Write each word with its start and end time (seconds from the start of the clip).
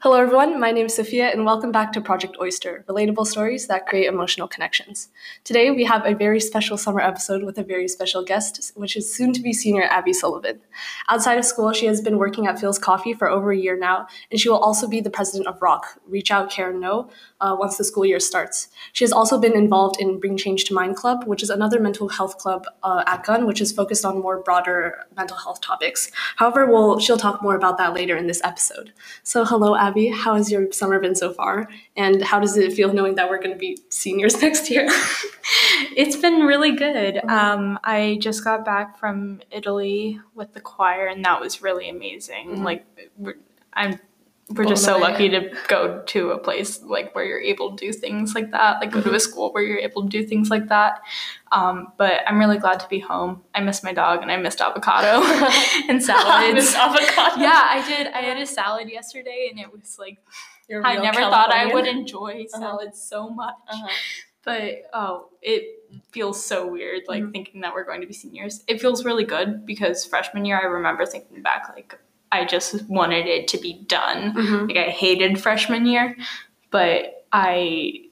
Hello, 0.00 0.14
everyone. 0.14 0.60
My 0.60 0.70
name 0.70 0.86
is 0.86 0.94
Sophia, 0.94 1.26
and 1.26 1.44
welcome 1.44 1.72
back 1.72 1.92
to 1.92 2.00
Project 2.00 2.36
Oyster 2.40 2.84
relatable 2.88 3.26
stories 3.26 3.66
that 3.66 3.88
create 3.88 4.06
emotional 4.06 4.46
connections. 4.46 5.08
Today, 5.42 5.72
we 5.72 5.82
have 5.86 6.06
a 6.06 6.14
very 6.14 6.38
special 6.38 6.76
summer 6.76 7.00
episode 7.00 7.42
with 7.42 7.58
a 7.58 7.64
very 7.64 7.88
special 7.88 8.22
guest, 8.22 8.70
which 8.76 8.96
is 8.96 9.12
soon 9.12 9.32
to 9.32 9.42
be 9.42 9.52
senior 9.52 9.82
Abby 9.82 10.12
Sullivan. 10.12 10.60
Outside 11.08 11.36
of 11.36 11.44
school, 11.44 11.72
she 11.72 11.86
has 11.86 12.00
been 12.00 12.16
working 12.16 12.46
at 12.46 12.58
Philz 12.58 12.80
Coffee 12.80 13.12
for 13.12 13.28
over 13.28 13.50
a 13.50 13.56
year 13.56 13.76
now, 13.76 14.06
and 14.30 14.38
she 14.38 14.48
will 14.48 14.58
also 14.58 14.86
be 14.86 15.00
the 15.00 15.10
president 15.10 15.48
of 15.48 15.60
ROCK, 15.60 15.84
Reach 16.06 16.30
Out, 16.30 16.48
Care, 16.48 16.72
Know, 16.72 17.10
uh, 17.40 17.56
once 17.58 17.76
the 17.76 17.82
school 17.82 18.06
year 18.06 18.20
starts. 18.20 18.68
She 18.92 19.02
has 19.02 19.10
also 19.10 19.36
been 19.36 19.56
involved 19.56 20.00
in 20.00 20.20
Bring 20.20 20.36
Change 20.36 20.62
to 20.66 20.74
Mind 20.74 20.94
Club, 20.94 21.24
which 21.24 21.42
is 21.42 21.50
another 21.50 21.80
mental 21.80 22.08
health 22.08 22.38
club 22.38 22.66
uh, 22.84 23.02
at 23.08 23.24
Gunn, 23.24 23.46
which 23.46 23.60
is 23.60 23.72
focused 23.72 24.04
on 24.04 24.22
more 24.22 24.40
broader 24.42 25.06
mental 25.16 25.38
health 25.38 25.60
topics. 25.60 26.12
However, 26.36 26.66
we'll, 26.66 27.00
she'll 27.00 27.18
talk 27.18 27.42
more 27.42 27.56
about 27.56 27.78
that 27.78 27.94
later 27.94 28.16
in 28.16 28.28
this 28.28 28.40
episode. 28.44 28.92
So, 29.24 29.44
hello, 29.44 29.74
Abby. 29.74 29.87
Abby, 29.88 30.08
how 30.08 30.34
has 30.34 30.50
your 30.52 30.70
summer 30.72 31.00
been 31.00 31.14
so 31.14 31.32
far? 31.32 31.66
And 31.96 32.22
how 32.22 32.38
does 32.38 32.56
it 32.58 32.72
feel 32.74 32.92
knowing 32.92 33.14
that 33.14 33.30
we're 33.30 33.38
going 33.38 33.52
to 33.52 33.58
be 33.58 33.78
seniors 33.88 34.40
next 34.42 34.70
year? 34.70 34.86
it's 35.96 36.16
been 36.16 36.40
really 36.40 36.72
good. 36.72 37.24
Um, 37.24 37.78
I 37.82 38.18
just 38.20 38.44
got 38.44 38.66
back 38.66 38.98
from 38.98 39.40
Italy 39.50 40.20
with 40.34 40.52
the 40.52 40.60
choir, 40.60 41.06
and 41.06 41.24
that 41.24 41.40
was 41.40 41.62
really 41.62 41.88
amazing. 41.88 42.48
Mm-hmm. 42.50 42.64
Like, 42.64 42.86
I'm 43.72 43.98
we're 44.50 44.64
just 44.64 44.84
so 44.84 44.96
lucky 44.96 45.28
to 45.28 45.50
go 45.68 46.02
to 46.06 46.30
a 46.30 46.38
place 46.38 46.82
like 46.82 47.14
where 47.14 47.24
you're 47.24 47.40
able 47.40 47.76
to 47.76 47.86
do 47.86 47.92
things 47.92 48.34
like 48.34 48.50
that 48.50 48.80
like 48.80 48.90
go 48.90 49.00
to 49.00 49.08
a 49.08 49.12
mm-hmm. 49.12 49.18
school 49.18 49.52
where 49.52 49.62
you're 49.62 49.78
able 49.78 50.02
to 50.02 50.08
do 50.08 50.26
things 50.26 50.48
like 50.48 50.68
that 50.68 51.00
um, 51.52 51.92
but 51.98 52.22
i'm 52.26 52.38
really 52.38 52.58
glad 52.58 52.80
to 52.80 52.88
be 52.88 52.98
home 52.98 53.42
i 53.54 53.60
miss 53.60 53.82
my 53.82 53.92
dog 53.92 54.22
and 54.22 54.32
i 54.32 54.36
missed 54.36 54.60
avocado 54.60 55.22
and 55.88 56.02
salads 56.02 56.74
avocado 56.74 57.40
yeah 57.40 57.68
i 57.70 57.84
did 57.86 58.06
i 58.08 58.20
had 58.20 58.38
a 58.38 58.46
salad 58.46 58.88
yesterday 58.88 59.48
and 59.50 59.60
it 59.60 59.70
was 59.70 59.98
like 59.98 60.18
i 60.70 60.94
never 60.94 61.18
Californian. 61.18 61.30
thought 61.30 61.50
i 61.50 61.72
would 61.72 61.86
enjoy 61.86 62.46
salads 62.48 63.10
uh-huh. 63.12 63.24
so 63.26 63.30
much 63.30 63.54
uh-huh. 63.68 63.88
but 64.44 64.82
oh 64.94 65.28
it 65.42 65.64
feels 66.10 66.42
so 66.42 66.66
weird 66.66 67.02
like 67.06 67.22
mm-hmm. 67.22 67.32
thinking 67.32 67.60
that 67.60 67.74
we're 67.74 67.84
going 67.84 68.00
to 68.00 68.06
be 68.06 68.14
seniors 68.14 68.64
it 68.66 68.80
feels 68.80 69.04
really 69.04 69.24
good 69.24 69.66
because 69.66 70.06
freshman 70.06 70.46
year 70.46 70.58
i 70.58 70.64
remember 70.64 71.04
thinking 71.04 71.42
back 71.42 71.68
like 71.74 71.98
I 72.32 72.44
just 72.44 72.88
wanted 72.88 73.26
it 73.26 73.48
to 73.48 73.58
be 73.58 73.84
done. 73.86 74.34
Mm-hmm. 74.34 74.66
Like 74.66 74.76
I 74.76 74.90
hated 74.90 75.40
freshman 75.40 75.86
year, 75.86 76.16
but 76.70 77.26
I 77.32 78.07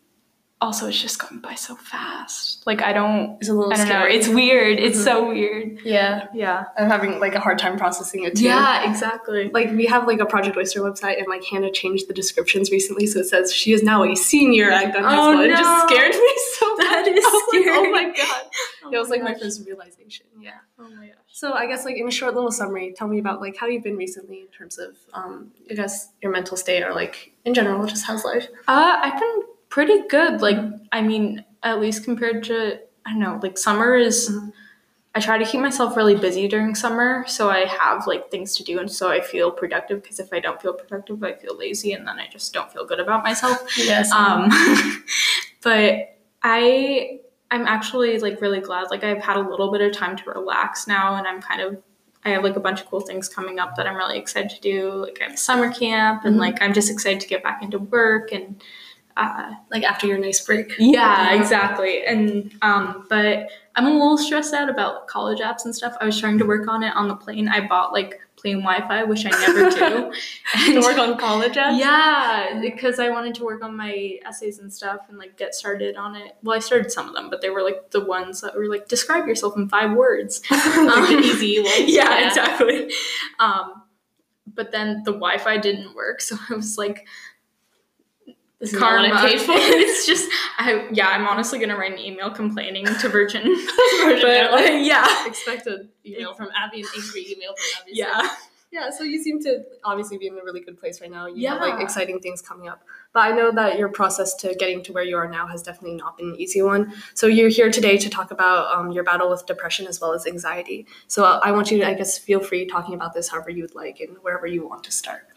also 0.61 0.89
it's 0.89 1.01
just 1.01 1.19
going 1.19 1.41
by 1.41 1.55
so 1.55 1.77
fast. 1.77 2.67
Like 2.67 2.83
I 2.83 2.93
don't 2.93 3.37
it's 3.41 3.49
a 3.49 3.53
little 3.53 3.73
I 3.73 3.77
don't 3.77 3.87
scary. 3.87 4.13
know. 4.13 4.19
It's 4.19 4.29
weird. 4.29 4.79
It's 4.79 4.97
mm-hmm. 4.97 5.05
so 5.05 5.29
weird. 5.29 5.81
Yeah. 5.85 6.29
Yeah. 6.33 6.65
I'm 6.79 6.89
having 6.89 7.21
like 7.21 7.35
a 7.35 7.41
hard 7.41 7.59
time 7.59 7.77
processing 7.77 8.25
it 8.25 8.37
too. 8.37 8.45
Yeah, 8.45 8.89
exactly. 8.91 9.51
Like 9.51 9.71
we 9.73 9.87
have 9.87 10.07
like 10.07 10.21
a 10.21 10.27
Project 10.27 10.57
Oyster 10.57 10.81
website 10.81 11.19
and 11.19 11.27
like 11.29 11.45
Hannah 11.45 11.71
changed 11.71 12.09
the 12.09 12.15
descriptions 12.15 12.71
recently 12.71 13.07
so 13.07 13.21
it 13.21 13.27
says 13.27 13.53
she 13.53 13.73
is 13.73 13.83
now 13.83 14.03
a 14.05 14.15
senior 14.17 14.71
at 14.71 14.95
Gunn 14.95 15.05
High 15.05 15.17
School. 15.17 15.35
No. 15.35 15.43
It 15.43 15.51
just 15.51 15.89
scared 15.89 16.15
me 16.15 16.35
so 16.59 16.77
much. 16.77 16.87
That 16.87 17.09
is 17.09 17.25
scary. 17.49 17.67
Like, 17.67 17.77
oh 17.77 17.91
my 17.91 18.05
god. 18.17 18.43
Oh 18.85 18.91
it 18.93 18.99
was 18.99 19.11
like 19.11 19.21
gosh. 19.21 19.35
my 19.35 19.39
first 19.39 19.67
realization. 19.67 20.27
Yeah. 20.41 20.53
Oh 20.79 20.89
my 20.89 21.09
gosh. 21.09 21.17
So 21.33 21.53
I 21.53 21.67
guess 21.67 21.85
like 21.85 21.97
in 21.97 22.09
a 22.09 22.11
short 22.11 22.35
little 22.35 22.51
summary, 22.51 22.95
tell 22.97 23.09
me 23.09 23.19
about 23.19 23.43
like 23.43 23.59
how 23.59 23.67
you've 23.67 23.85
been 23.85 23.97
recently 23.97 24.41
in 24.41 24.49
terms 24.49 24.79
of 24.79 24.97
um 25.13 25.53
I 25.71 25.75
guess 25.75 26.09
your 26.23 26.33
mental 26.33 26.57
state 26.57 26.83
or 26.83 26.95
like 26.95 27.35
in 27.45 27.53
general, 27.53 27.87
just 27.87 28.07
how's 28.07 28.25
life? 28.25 28.49
Uh 28.67 28.97
I've 29.03 29.21
been 29.21 29.43
pretty 29.69 30.07
good. 30.09 30.41
Like, 30.41 30.59
I 30.93 31.03
mean, 31.03 31.45
at 31.63 31.81
least 31.81 32.05
compared 32.05 32.45
to, 32.45 32.81
I 33.05 33.11
don't 33.11 33.21
know, 33.21 33.41
like 33.43 33.59
summer 33.59 33.97
is, 33.97 34.31
mm-hmm. 34.31 34.51
I 35.15 35.21
try 35.21 35.39
to 35.39 35.47
keep 35.47 35.61
myself 35.61 35.97
really 35.97 36.15
busy 36.15 36.47
during 36.47 36.75
summer. 36.75 37.25
So 37.27 37.49
I 37.49 37.65
have 37.65 38.07
like 38.07 38.31
things 38.31 38.55
to 38.57 38.63
do. 38.63 38.81
And 38.81 38.91
so 38.91 39.11
I 39.11 39.23
feel 39.23 39.51
productive 39.51 40.03
because 40.03 40.21
if 40.21 40.31
I 40.31 40.41
don't 40.41 40.61
feel 40.61 40.75
productive, 40.75 41.25
I 41.25 41.33
feel 41.33 41.57
lazy 41.57 41.95
and 41.95 42.07
then 42.07 42.19
I 42.19 42.29
just 42.29 42.53
don't 42.53 42.71
feel 42.71 42.85
good 42.85 43.01
about 43.01 43.25
myself. 43.25 43.67
Yes. 43.79 44.13
Um, 44.13 44.51
but 45.63 46.19
I, 46.43 47.21
I'm 47.51 47.67
actually 47.67 48.19
like 48.19 48.43
really 48.43 48.61
glad. 48.61 48.91
Like 48.91 49.05
I've 49.05 49.23
had 49.23 49.37
a 49.37 49.41
little 49.41 49.73
bit 49.73 49.81
of 49.81 49.93
time 49.93 50.17
to 50.17 50.31
relax 50.31 50.87
now 50.87 51.15
and 51.15 51.27
I'm 51.27 51.41
kind 51.41 51.63
of 51.63 51.83
I 52.27 52.31
have 52.31 52.43
like 52.43 52.57
a 52.57 52.61
bunch 52.61 52.81
of 52.81 52.89
cool 52.89 53.01
things 53.01 53.29
coming 53.29 53.61
up 53.61 53.77
that 53.77 53.87
I'm 53.87 53.95
really 53.95 54.19
excited 54.19 54.51
to 54.51 54.61
do. 54.61 54.91
Like 54.91 55.23
I 55.23 55.31
have 55.31 55.39
summer 55.39 55.73
camp 55.73 56.25
and 56.25 56.33
mm-hmm. 56.33 56.41
like 56.41 56.61
I'm 56.61 56.75
just 56.75 56.91
excited 56.91 57.21
to 57.21 57.29
get 57.29 57.45
back 57.45 57.63
into 57.63 57.79
work 57.79 58.33
and 58.33 58.61
uh, 59.17 59.55
like 59.71 59.83
after 59.83 60.07
your 60.07 60.19
nice 60.19 60.45
break. 60.45 60.75
Yeah, 60.79 61.35
exactly. 61.35 62.05
And 62.05 62.53
um, 62.63 63.07
but 63.09 63.49
I'm 63.75 63.87
a 63.87 63.91
little 63.91 64.19
stressed 64.19 64.55
out 64.55 64.69
about 64.69 65.07
college 65.07 65.41
apps 65.41 65.65
and 65.65 65.75
stuff. 65.75 65.97
I 66.01 66.07
was 66.07 66.19
trying 66.19 66.39
to 66.39 66.45
work 66.45 66.69
on 66.69 66.83
it 66.83 66.95
on 66.95 67.09
the 67.09 67.17
plane. 67.17 67.49
I 67.49 67.67
bought 67.67 67.93
like 67.93 68.21
plane 68.37 68.61
Wi-Fi, 68.61 69.05
which 69.05 69.25
I 69.25 69.31
never 69.31 69.71
do. 69.71 70.13
and 70.55 70.75
to 70.75 70.81
work 70.81 70.99
on 70.99 71.19
college 71.19 71.55
apps. 71.55 71.79
Yeah, 71.79 72.61
because 72.61 72.99
I 72.99 73.09
wanted 73.09 73.35
to 73.37 73.45
work 73.45 73.65
on 73.65 73.77
my 73.77 74.19
essays 74.25 74.59
and 74.59 74.73
stuff 74.73 75.01
and 75.09 75.19
like 75.19 75.39
get 75.39 75.55
started 75.55 75.97
on 75.97 76.15
it. 76.15 76.37
Well, 76.43 76.57
I 76.57 76.61
started 76.61 76.93
some 76.93 77.09
of 77.09 77.15
them, 77.15 77.31
but 77.31 77.41
they 77.41 77.51
were 77.51 77.63
like 77.63 77.91
the 77.91 78.05
ones 78.05 78.43
that 78.43 78.55
were 78.55 78.69
like 78.69 78.89
describe 78.89 79.27
yourself 79.27 79.57
in 79.57 79.69
five 79.69 79.97
words. 79.97 80.43
like 80.51 80.61
um, 80.77 81.19
easy 81.21 81.61
ones. 81.61 81.85
Yeah, 81.87 82.19
yeah, 82.19 82.29
exactly. 82.29 82.93
Um, 83.39 83.83
but 84.47 84.73
then 84.73 85.03
the 85.05 85.13
Wi-Fi 85.13 85.59
didn't 85.59 85.95
work, 85.95 86.21
so 86.21 86.37
I 86.51 86.55
was 86.55 86.79
like 86.79 87.07
this 88.61 88.73
is 88.73 88.79
karma. 88.79 89.09
Not 89.09 89.23
what 89.23 89.25
I 89.25 89.29
paid 89.29 89.41
for. 89.41 89.53
it's 89.57 90.07
just, 90.07 90.31
I 90.59 90.89
yeah, 90.93 91.09
I'm 91.09 91.27
honestly 91.27 91.59
gonna 91.59 91.77
write 91.77 91.93
an 91.93 91.99
email 91.99 92.31
complaining 92.31 92.87
to 92.87 93.09
Virgin. 93.09 93.43
Virgin 94.01 94.23
but, 94.23 94.53
like, 94.53 94.87
yeah, 94.87 95.27
expect 95.27 95.67
an 95.67 95.89
email 96.05 96.35
from 96.35 96.49
Abby, 96.57 96.81
an 96.81 96.87
angry 96.97 97.27
email 97.33 97.55
from 97.55 97.83
Abby. 97.83 97.93
Yeah. 97.95 98.29
Yeah, 98.73 98.91
so 98.91 99.05
you 99.05 99.23
seem 99.23 99.41
to 99.45 99.65
obviously 99.85 100.19
be 100.19 100.27
in 100.27 100.35
a 100.35 100.45
really 100.45 100.61
good 100.61 100.79
place 100.79 101.01
right 101.01 101.11
now. 101.11 101.29
You 101.29 101.37
yeah. 101.37 101.53
have 101.53 101.61
like 101.63 101.81
exciting 101.81 102.19
things 102.19 102.43
coming 102.43 102.69
up. 102.69 102.83
But 103.15 103.21
I 103.21 103.31
know 103.31 103.53
that 103.53 103.79
your 103.79 103.89
process 103.89 104.35
to 104.35 104.55
getting 104.55 104.83
to 104.83 104.93
where 104.93 105.05
you 105.05 105.17
are 105.17 105.29
now 105.29 105.47
has 105.47 105.63
definitely 105.63 105.97
not 105.97 106.19
been 106.19 106.31
an 106.31 106.37
easy 106.37 106.61
one. 106.61 106.93
So 107.15 107.27
you're 107.27 107.49
here 107.49 107.71
today 107.71 107.97
to 107.97 108.11
talk 108.11 108.33
about 108.33 108.77
um, 108.77 108.91
your 108.91 109.05
battle 109.05 109.31
with 109.31 109.47
depression 109.47 109.87
as 109.87 110.01
well 110.01 110.13
as 110.13 110.27
anxiety. 110.27 110.87
So 111.07 111.25
I 111.25 111.53
want 111.53 111.71
you 111.71 111.79
to, 111.79 111.89
I 111.89 111.95
guess, 111.95 112.19
feel 112.19 112.41
free 112.41 112.67
talking 112.67 112.95
about 112.95 113.15
this 113.15 113.29
however 113.29 113.51
you 113.51 113.63
would 113.63 113.75
like 113.77 114.01
and 114.01 114.17
wherever 114.21 114.49
you 114.49 114.67
want 114.69 114.85
to 114.85 114.93
start. 114.93 115.29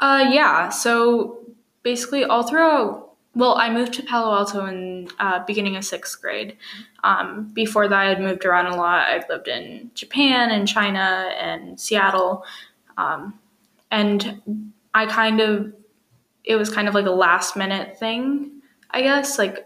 Uh, 0.00 0.30
yeah. 0.32 0.70
So 0.70 1.45
basically 1.86 2.24
all 2.24 2.42
throughout 2.42 3.12
well 3.36 3.54
i 3.58 3.70
moved 3.70 3.92
to 3.92 4.02
palo 4.02 4.34
alto 4.34 4.66
in 4.66 5.08
uh, 5.20 5.38
beginning 5.46 5.76
of 5.76 5.84
sixth 5.84 6.20
grade. 6.20 6.56
Um, 7.04 7.52
before 7.54 7.86
that 7.86 7.96
i 7.96 8.08
had 8.08 8.20
moved 8.20 8.44
around 8.44 8.66
a 8.66 8.76
lot. 8.76 9.06
I've 9.06 9.28
lived 9.28 9.46
in 9.46 9.92
japan 9.94 10.50
and 10.50 10.66
china 10.66 11.30
and 11.40 11.78
seattle. 11.78 12.44
Um, 12.96 13.38
and 13.92 14.72
i 14.94 15.06
kind 15.06 15.40
of 15.40 15.72
it 16.42 16.56
was 16.56 16.70
kind 16.70 16.88
of 16.88 16.94
like 16.94 17.06
a 17.06 17.12
last 17.26 17.56
minute 17.56 17.96
thing 18.00 18.50
i 18.90 19.00
guess. 19.00 19.38
Like 19.38 19.64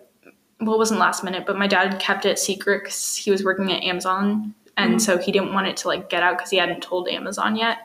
well 0.60 0.75
it 0.75 0.78
wasn't 0.78 1.00
last 1.00 1.25
minute 1.25 1.47
but 1.47 1.56
my 1.56 1.66
dad 1.66 1.98
kept 2.00 2.26
it 2.26 2.38
secret 2.38 2.82
because 2.82 3.16
he 3.16 3.30
was 3.30 3.42
working 3.42 3.72
at 3.72 3.82
amazon 3.82 4.54
and 4.76 4.91
mm-hmm. 4.91 4.98
so 4.98 5.16
he 5.16 5.32
didn't 5.32 5.54
want 5.54 5.69
it 5.69 5.78
to 5.78 5.88
like 5.88 6.10
get 6.10 6.22
out 6.22 6.36
because 6.36 6.50
he 6.50 6.59
hadn't 6.59 6.82
told 6.82 7.09
amazon 7.09 7.56
yet. 7.56 7.78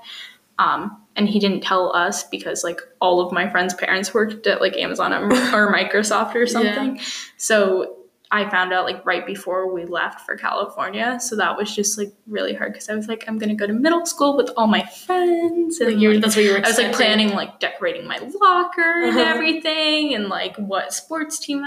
Um, 0.59 1.05
and 1.16 1.30
he 1.30 1.40
didn't 1.40 1.62
tell 1.62 1.96
us 1.96 2.24
because 2.24 2.64
like 2.64 2.80
all 3.00 3.22
of 3.22 3.31
my 3.31 3.50
friends' 3.50 3.74
parents 3.74 4.14
worked 4.14 4.46
at 4.48 4.62
like 4.62 4.76
Amazon 4.78 5.14
or, 5.14 5.26
or 5.53 5.74
Microsoft 5.74 6.36
or 6.36 6.46
something. 6.46 6.98
Yeah. 6.98 7.03
So 7.38 7.96
I 8.31 8.50
found 8.50 8.74
out 8.74 8.86
like 8.86 9.06
right 9.06 9.25
before 9.25 9.72
we 9.72 9.86
left 9.86 10.22
for 10.22 10.36
California. 10.36 11.20
So 11.22 11.36
that 11.38 11.58
was 11.58 11.74
just 11.74 11.98
like 11.98 12.12
really 12.28 12.54
hard 12.54 12.74
because 12.74 12.90
I 12.90 12.96
was 12.96 13.08
like, 13.08 13.24
I'm 13.28 13.38
gonna 13.38 13.56
go 13.56 13.68
to 13.68 13.74
middle 13.74 14.06
school 14.06 14.36
with 14.36 14.50
all 14.58 14.68
my 14.68 14.84
friends, 14.84 15.80
and 15.80 16.02
like, 16.02 16.22
that's 16.22 16.36
what 16.36 16.44
you 16.44 16.52
were. 16.52 16.58
Expecting. 16.58 16.86
I 16.86 16.88
was 16.88 16.98
like 16.98 17.08
planning 17.08 17.30
like 17.30 17.59
decorating 17.59 18.08
my 18.08 18.18
locker 18.42 19.04
and 19.04 19.18
uh-huh. 19.18 19.20
everything, 19.20 20.16
and 20.16 20.28
like 20.28 20.56
what 20.58 20.94
sports 20.94 21.40
team 21.40 21.64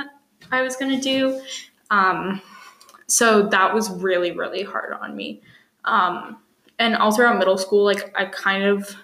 I 0.51 0.63
was 0.63 0.77
gonna 0.77 1.01
do. 1.01 1.41
Um, 1.91 2.43
so 3.07 3.45
that 3.49 3.73
was 3.73 3.91
really 3.91 4.33
really 4.33 4.63
hard 4.63 4.93
on 4.93 5.17
me. 5.17 5.41
Um, 5.85 6.39
and 6.79 6.97
all 6.97 7.15
throughout 7.15 7.39
middle 7.39 7.59
school, 7.59 7.85
like 7.85 8.13
I 8.17 8.27
kind 8.27 8.65
of 8.65 8.95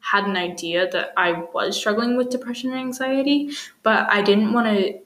had 0.00 0.24
an 0.24 0.36
idea 0.36 0.90
that 0.90 1.12
I 1.16 1.44
was 1.54 1.76
struggling 1.76 2.16
with 2.16 2.30
depression 2.30 2.70
and 2.70 2.80
anxiety, 2.80 3.52
but 3.82 4.08
I 4.10 4.22
didn't 4.22 4.52
want 4.52 4.66
to 4.68 5.00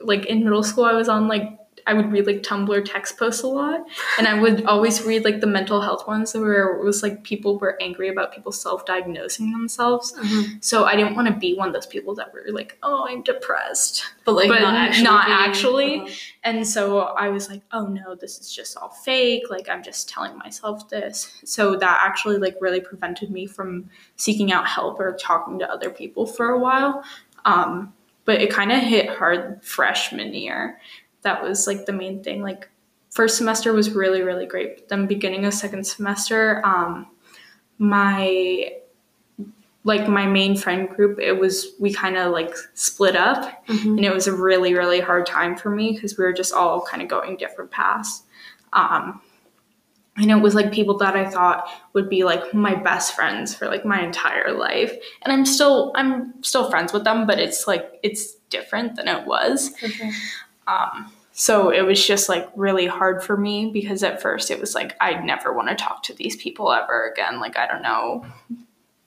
like 0.00 0.26
in 0.26 0.44
middle 0.44 0.62
school 0.62 0.84
I 0.84 0.94
was 0.94 1.08
on 1.08 1.28
like 1.28 1.58
I 1.86 1.94
would 1.94 2.12
read 2.12 2.26
like 2.26 2.42
Tumblr 2.42 2.84
text 2.84 3.18
posts 3.18 3.42
a 3.42 3.48
lot, 3.48 3.80
and 4.18 4.26
I 4.28 4.40
would 4.40 4.64
always 4.66 5.02
read 5.02 5.24
like 5.24 5.40
the 5.40 5.46
mental 5.46 5.80
health 5.80 6.06
ones 6.06 6.34
where 6.34 6.76
it 6.76 6.84
was 6.84 7.02
like 7.02 7.24
people 7.24 7.58
were 7.58 7.80
angry 7.80 8.08
about 8.08 8.32
people 8.32 8.52
self-diagnosing 8.52 9.52
themselves. 9.52 10.12
Mm-hmm. 10.12 10.58
So 10.60 10.84
I 10.84 10.96
didn't 10.96 11.14
want 11.16 11.28
to 11.28 11.34
be 11.34 11.54
one 11.54 11.68
of 11.68 11.74
those 11.74 11.86
people 11.86 12.14
that 12.16 12.32
were 12.32 12.44
like, 12.50 12.78
"Oh, 12.82 13.06
I'm 13.08 13.22
depressed," 13.22 14.04
but 14.24 14.32
like 14.32 14.48
but 14.48 14.60
not 14.60 14.74
actually. 14.74 15.04
Not 15.04 15.26
being, 15.26 15.38
actually. 15.38 15.96
Uh-huh. 16.00 16.14
And 16.44 16.66
so 16.66 17.00
I 17.00 17.28
was 17.28 17.48
like, 17.48 17.62
"Oh 17.72 17.86
no, 17.86 18.14
this 18.14 18.38
is 18.38 18.52
just 18.52 18.76
all 18.76 18.90
fake. 18.90 19.44
Like 19.50 19.68
I'm 19.68 19.82
just 19.82 20.08
telling 20.08 20.36
myself 20.38 20.88
this." 20.88 21.40
So 21.44 21.76
that 21.76 21.98
actually 22.02 22.38
like 22.38 22.56
really 22.60 22.80
prevented 22.80 23.30
me 23.30 23.46
from 23.46 23.90
seeking 24.16 24.52
out 24.52 24.66
help 24.66 25.00
or 25.00 25.16
talking 25.16 25.58
to 25.58 25.70
other 25.70 25.90
people 25.90 26.26
for 26.26 26.50
a 26.50 26.58
while. 26.58 27.02
Um, 27.44 27.92
but 28.24 28.40
it 28.40 28.50
kind 28.50 28.70
of 28.70 28.78
hit 28.78 29.08
hard 29.08 29.64
freshman 29.64 30.32
year 30.34 30.80
that 31.22 31.42
was 31.42 31.66
like 31.66 31.86
the 31.86 31.92
main 31.92 32.22
thing. 32.22 32.42
Like 32.42 32.68
first 33.10 33.36
semester 33.36 33.72
was 33.72 33.90
really 33.90 34.22
really 34.22 34.46
great. 34.46 34.76
But 34.76 34.88
then 34.88 35.06
beginning 35.06 35.44
of 35.44 35.54
second 35.54 35.84
semester, 35.86 36.60
um, 36.64 37.06
my 37.78 38.72
like 39.84 40.06
my 40.08 40.26
main 40.26 40.56
friend 40.56 40.88
group, 40.88 41.18
it 41.18 41.32
was 41.40 41.72
we 41.80 41.92
kind 41.92 42.16
of 42.16 42.30
like 42.32 42.54
split 42.74 43.16
up, 43.16 43.66
Mhm. 43.66 43.96
and 43.96 44.04
it 44.04 44.14
was 44.14 44.26
a 44.28 44.32
really 44.32 44.74
really 44.74 45.00
hard 45.00 45.26
time 45.26 45.56
for 45.56 45.70
me 45.70 45.92
because 45.92 46.16
we 46.16 46.24
were 46.24 46.32
just 46.32 46.52
all 46.52 46.82
kind 46.82 47.02
of 47.02 47.08
going 47.08 47.36
different 47.36 47.70
paths. 47.72 48.22
Um, 48.72 49.20
and 50.16 50.30
it 50.30 50.36
was 50.36 50.54
like 50.54 50.70
people 50.72 50.98
that 50.98 51.16
I 51.16 51.28
thought 51.28 51.66
would 51.94 52.08
be 52.08 52.22
like 52.22 52.52
my 52.54 52.74
best 52.74 53.14
friends 53.16 53.54
for 53.54 53.66
like 53.66 53.84
my 53.84 54.00
entire 54.02 54.52
life, 54.52 54.94
and 55.22 55.32
I'm 55.32 55.44
still 55.44 55.90
I'm 55.96 56.34
still 56.42 56.70
friends 56.70 56.92
with 56.92 57.02
them, 57.04 57.26
but 57.26 57.40
it's 57.40 57.66
like 57.66 57.98
it's 58.04 58.34
different 58.50 58.94
than 58.96 59.08
it 59.08 59.26
was. 59.26 59.72
Sure. 59.78 60.10
Um, 60.66 61.12
so 61.32 61.70
it 61.70 61.82
was 61.82 62.04
just 62.06 62.28
like 62.28 62.48
really 62.54 62.86
hard 62.86 63.24
for 63.24 63.36
me 63.36 63.70
because 63.70 64.02
at 64.02 64.20
first 64.20 64.50
it 64.50 64.60
was 64.60 64.74
like 64.74 64.96
I'd 65.00 65.24
never 65.24 65.52
want 65.52 65.68
to 65.68 65.74
talk 65.74 66.02
to 66.04 66.14
these 66.14 66.36
people 66.36 66.70
ever 66.72 67.10
again. 67.10 67.40
Like 67.40 67.56
I 67.56 67.66
don't 67.66 67.82
know, 67.82 68.26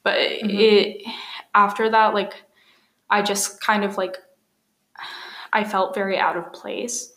but 0.04 0.18
it 0.18 1.04
after 1.54 1.90
that 1.90 2.16
like 2.16 2.44
I 3.10 3.22
just 3.22 3.62
kind 3.62 3.84
of 3.84 3.98
like 3.98 4.18
I 5.54 5.64
felt 5.64 5.94
very 5.94 6.18
out 6.18 6.36
of 6.36 6.52
place, 6.52 7.14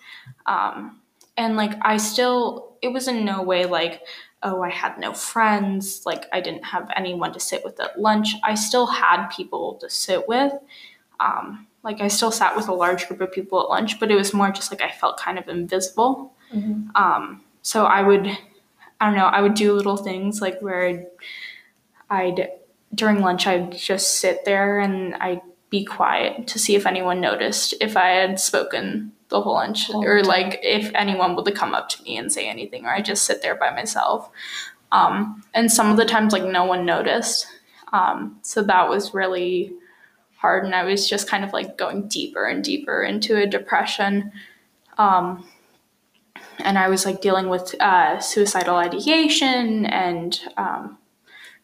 um, 0.47 1.01
and 1.39 1.57
like 1.57 1.73
I 1.81 1.97
still 1.97 2.77
it 2.83 2.89
was 2.89 3.09
in 3.09 3.25
no 3.25 3.43
way 3.43 3.65
like 3.65 4.03
oh 4.43 4.63
I 4.63 4.71
had 4.71 4.99
no 4.99 5.15
friends 5.15 6.03
like 6.05 6.27
I 6.33 6.41
didn't 6.43 6.65
have 6.65 6.91
anyone 6.95 7.33
to 7.33 7.41
sit 7.41 7.65
with 7.65 7.81
at 7.81 7.99
lunch. 7.99 8.35
I 8.45 8.55
still 8.55 8.87
had 8.87 9.29
people 9.29 9.77
to 9.77 9.89
sit 9.89 10.29
with. 10.29 10.53
Um, 11.19 11.67
like 11.83 12.01
I 12.01 12.09
still 12.09 12.31
sat 12.31 12.57
with 12.57 12.69
a 12.69 12.75
large 12.75 13.07
group 13.09 13.21
of 13.21 13.33
people 13.33 13.61
at 13.61 13.69
lunch, 13.69 14.01
but 14.01 14.11
it 14.11 14.17
was 14.17 14.35
more 14.35 14.51
just 14.51 14.71
like 14.71 14.83
I 14.83 14.91
felt 14.91 15.19
kind 15.19 15.39
of 15.39 15.49
invisible. 15.49 16.33
Mhm. 16.53 16.95
Um, 16.97 17.43
so 17.63 17.85
I 17.85 18.03
would, 18.03 18.27
I 19.01 19.07
don't 19.07 19.17
know, 19.17 19.27
I 19.27 19.41
would 19.41 19.55
do 19.55 19.73
little 19.73 19.97
things 19.97 20.41
like 20.41 20.61
where 20.61 20.83
I'd, 20.87 21.07
I'd 22.11 22.51
during 22.95 23.21
lunch 23.21 23.47
I'd 23.47 23.77
just 23.77 24.17
sit 24.17 24.45
there 24.45 24.81
and 24.81 25.15
I'd 25.17 25.43
be 25.71 25.85
quiet 25.85 26.47
to 26.49 26.59
see 26.59 26.75
if 26.75 26.87
anyone 26.87 27.21
noticed 27.21 27.75
if 27.81 27.97
I 27.97 28.09
had 28.09 28.41
spoken 28.41 29.13
the 29.29 29.43
whole 29.43 29.55
lunch 29.55 29.89
Whole 29.89 30.05
or 30.05 30.25
like 30.25 30.59
if 30.63 30.91
anyone 30.95 31.37
would 31.37 31.55
come 31.55 31.75
up 31.75 31.91
to 31.91 32.03
me 32.03 32.17
and 32.17 32.33
say 32.33 32.49
anything 32.49 32.87
or 32.87 32.91
I 32.91 33.03
just 33.03 33.25
sit 33.25 33.43
there 33.43 33.55
by 33.55 33.71
myself. 33.71 34.31
Um, 34.91 35.45
and 35.53 35.71
some 35.71 35.91
of 35.91 35.99
the 35.99 36.07
times 36.07 36.33
like 36.33 36.45
no 36.45 36.65
one 36.65 36.87
noticed. 36.87 37.47
Um, 37.93 38.39
so 38.43 38.63
that 38.63 38.89
was 38.89 39.13
really 39.13 39.75
hard 40.39 40.65
and 40.65 40.75
I 40.75 40.85
was 40.85 41.09
just 41.09 41.29
kind 41.29 41.45
of 41.45 41.53
like 41.53 41.77
going 41.77 42.09
deeper 42.09 42.47
and 42.47 42.63
deeper 42.63 43.03
into 43.03 43.37
a 43.37 43.47
depression. 43.47 44.33
Um, 44.97 45.45
and 46.61 46.79
I 46.79 46.89
was 46.89 47.05
like 47.05 47.21
dealing 47.21 47.49
with 47.49 47.75
uh, 47.81 48.21
suicidal 48.21 48.77
ideation 48.77 49.87
and 49.87 50.41
um, 50.57 50.99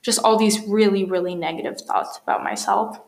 just 0.03 0.21
all 0.23 0.37
these 0.37 0.61
really, 0.67 1.05
really 1.05 1.35
negative 1.35 1.81
thoughts 1.81 2.19
about 2.23 2.45
myself. 2.45 3.01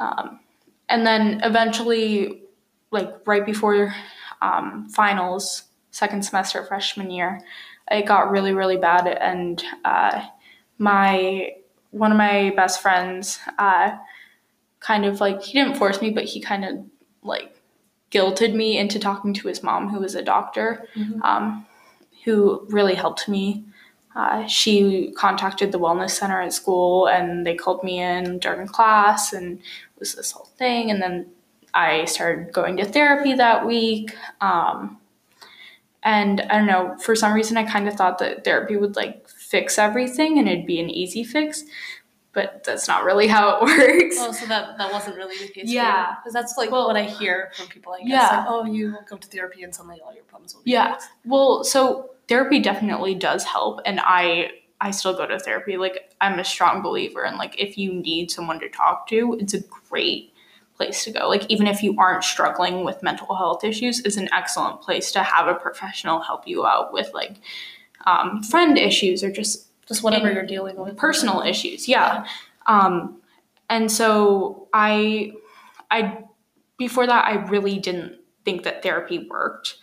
Um, 0.00 0.40
and 0.88 1.06
then 1.06 1.40
eventually, 1.44 2.42
like 2.90 3.26
right 3.26 3.44
before 3.44 3.94
um, 4.42 4.88
finals, 4.88 5.64
second 5.90 6.24
semester 6.24 6.64
freshman 6.64 7.10
year, 7.10 7.40
it 7.90 8.06
got 8.06 8.30
really, 8.30 8.52
really 8.52 8.76
bad. 8.76 9.06
And 9.06 9.62
uh, 9.84 10.26
my 10.78 11.50
one 11.90 12.12
of 12.12 12.18
my 12.18 12.52
best 12.54 12.82
friends, 12.82 13.38
uh, 13.58 13.96
kind 14.80 15.04
of 15.04 15.20
like 15.20 15.42
he 15.42 15.52
didn't 15.58 15.76
force 15.76 16.00
me, 16.00 16.10
but 16.10 16.24
he 16.24 16.40
kind 16.40 16.64
of 16.64 16.78
like 17.22 17.54
guilted 18.10 18.54
me 18.54 18.78
into 18.78 18.98
talking 18.98 19.34
to 19.34 19.48
his 19.48 19.62
mom, 19.62 19.88
who 19.90 20.00
was 20.00 20.14
a 20.14 20.22
doctor, 20.22 20.86
Mhm. 20.96 21.22
um, 21.24 21.66
who 22.24 22.66
really 22.70 22.94
helped 22.94 23.28
me. 23.28 23.64
Uh, 24.16 24.46
she 24.46 25.12
contacted 25.16 25.70
the 25.72 25.78
wellness 25.78 26.10
center 26.10 26.40
at 26.40 26.52
school, 26.52 27.06
and 27.06 27.46
they 27.46 27.54
called 27.54 27.84
me 27.84 28.00
in 28.00 28.38
during 28.38 28.66
class, 28.66 29.32
and 29.32 29.58
it 29.58 29.98
was 30.00 30.14
this 30.14 30.32
whole 30.32 30.48
thing. 30.56 30.90
And 30.90 31.00
then 31.02 31.26
I 31.74 32.04
started 32.06 32.52
going 32.52 32.76
to 32.78 32.84
therapy 32.84 33.34
that 33.34 33.66
week. 33.66 34.16
Um, 34.40 34.98
and 36.02 36.40
I 36.42 36.56
don't 36.58 36.66
know, 36.66 36.96
for 37.00 37.14
some 37.14 37.32
reason, 37.34 37.56
I 37.56 37.64
kind 37.64 37.86
of 37.88 37.94
thought 37.94 38.18
that 38.18 38.44
therapy 38.44 38.76
would 38.76 38.96
like 38.96 39.28
fix 39.28 39.78
everything 39.78 40.38
and 40.38 40.48
it'd 40.48 40.66
be 40.66 40.80
an 40.80 40.88
easy 40.90 41.22
fix, 41.24 41.64
but 42.32 42.62
that's 42.64 42.86
not 42.86 43.04
really 43.04 43.26
how 43.26 43.56
it 43.56 43.62
works. 43.64 44.16
Oh, 44.18 44.32
so 44.32 44.46
that 44.46 44.78
that 44.78 44.92
wasn't 44.92 45.16
really 45.16 45.36
the 45.44 45.52
case. 45.52 45.64
Yeah. 45.68 46.14
because 46.16 46.32
that's 46.32 46.56
like 46.58 46.70
Well- 46.70 46.86
what 46.86 46.96
I 46.96 47.02
hear 47.04 47.50
from 47.56 47.66
people. 47.68 47.92
I 47.94 47.98
guess 48.00 48.08
Yeah. 48.08 48.38
like, 48.38 48.46
oh, 48.48 48.64
you 48.64 48.96
go 49.08 49.16
to 49.16 49.28
therapy 49.28 49.62
and 49.62 49.74
suddenly 49.74 50.00
all 50.04 50.14
your 50.14 50.24
problems 50.24 50.54
will 50.54 50.62
be 50.62 50.70
Yeah. 50.72 50.92
fixed. 50.94 51.08
Well, 51.24 51.64
so 51.64 52.10
therapy 52.28 52.60
definitely 52.60 53.14
does 53.14 53.44
help, 53.44 53.80
and 53.86 54.00
I 54.02 54.50
I 54.80 54.92
still 54.92 55.14
go 55.14 55.26
to 55.26 55.38
therapy. 55.40 55.76
Like 55.76 56.12
I'm 56.20 56.38
a 56.38 56.44
strong 56.44 56.82
believer 56.82 57.24
in 57.24 57.36
like 57.36 57.58
if 57.60 57.76
you 57.78 57.92
need 57.94 58.30
someone 58.30 58.60
to 58.60 58.68
talk 58.68 59.08
to, 59.08 59.36
it's 59.40 59.54
a 59.54 59.60
great 59.90 60.32
place 60.76 61.02
to 61.04 61.10
go. 61.10 61.28
Like 61.28 61.44
even 61.50 61.66
if 61.66 61.82
you 61.82 61.96
aren't 61.98 62.22
struggling 62.22 62.84
with 62.84 63.02
mental 63.02 63.34
health 63.34 63.64
issues, 63.64 63.98
it's 64.04 64.16
an 64.16 64.28
excellent 64.32 64.80
place 64.80 65.10
to 65.12 65.24
have 65.24 65.48
a 65.48 65.54
professional 65.54 66.20
help 66.20 66.46
you 66.46 66.64
out 66.64 66.92
with 66.92 67.10
like 67.12 67.38
um, 68.06 68.42
friend 68.44 68.78
issues 68.78 69.24
or 69.24 69.32
just 69.32 69.66
Just 69.88 70.02
whatever 70.02 70.26
And 70.28 70.36
you're 70.36 70.46
dealing 70.46 70.76
with. 70.76 70.96
personal 70.96 71.40
issues 71.42 71.88
yeah. 71.88 72.26
Um 72.66 73.20
and 73.70 73.90
so 73.90 74.68
i 74.72 75.32
i 75.90 76.18
before 76.78 77.06
that 77.06 77.24
i 77.26 77.34
really 77.46 77.78
didn't 77.78 78.18
think 78.44 78.62
that 78.64 78.82
therapy 78.82 79.26
worked. 79.30 79.76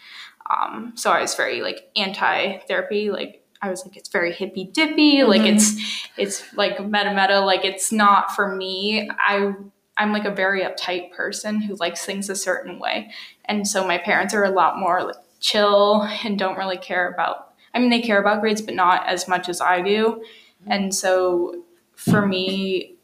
Um 0.49 0.93
so 0.95 1.11
i 1.11 1.21
was 1.21 1.35
very 1.35 1.61
like 1.61 1.89
anti-therapy 1.95 3.09
like 3.11 3.43
i 3.61 3.69
was 3.69 3.85
like 3.85 3.97
it's 3.97 4.09
very 4.09 4.31
hippy 4.31 4.65
dippy 4.65 5.23
like 5.23 5.41
Mhm. 5.41 5.55
it's 5.55 6.07
it's 6.17 6.53
like 6.55 6.79
meta 6.79 7.13
meta 7.13 7.39
like 7.41 7.65
it's 7.65 7.91
not 7.91 8.35
for 8.35 8.55
me. 8.55 9.09
I 9.19 9.53
i'm 9.97 10.11
like 10.13 10.25
a 10.25 10.31
very 10.31 10.61
uptight 10.61 11.11
person 11.13 11.61
who 11.61 11.75
likes 11.75 12.05
things 12.05 12.29
a 12.29 12.35
certain 12.35 12.79
way. 12.79 13.11
And 13.45 13.67
so 13.67 13.87
my 13.87 13.97
parents 13.97 14.33
are 14.33 14.43
a 14.43 14.51
lot 14.51 14.77
more 14.79 15.03
like 15.03 15.15
chill 15.39 16.03
and 16.23 16.37
don't 16.37 16.57
really 16.57 16.77
care 16.77 17.11
about 17.13 17.53
i 17.75 17.79
mean 17.79 17.91
they 17.91 18.01
care 18.01 18.19
about 18.19 18.41
grades 18.41 18.61
but 18.61 18.73
not 18.73 19.05
as 19.07 19.27
much 19.27 19.47
as 19.47 19.61
i 19.61 19.81
do 19.81 20.23
and 20.67 20.93
so 20.93 21.63
for 21.95 22.25
me, 22.25 22.95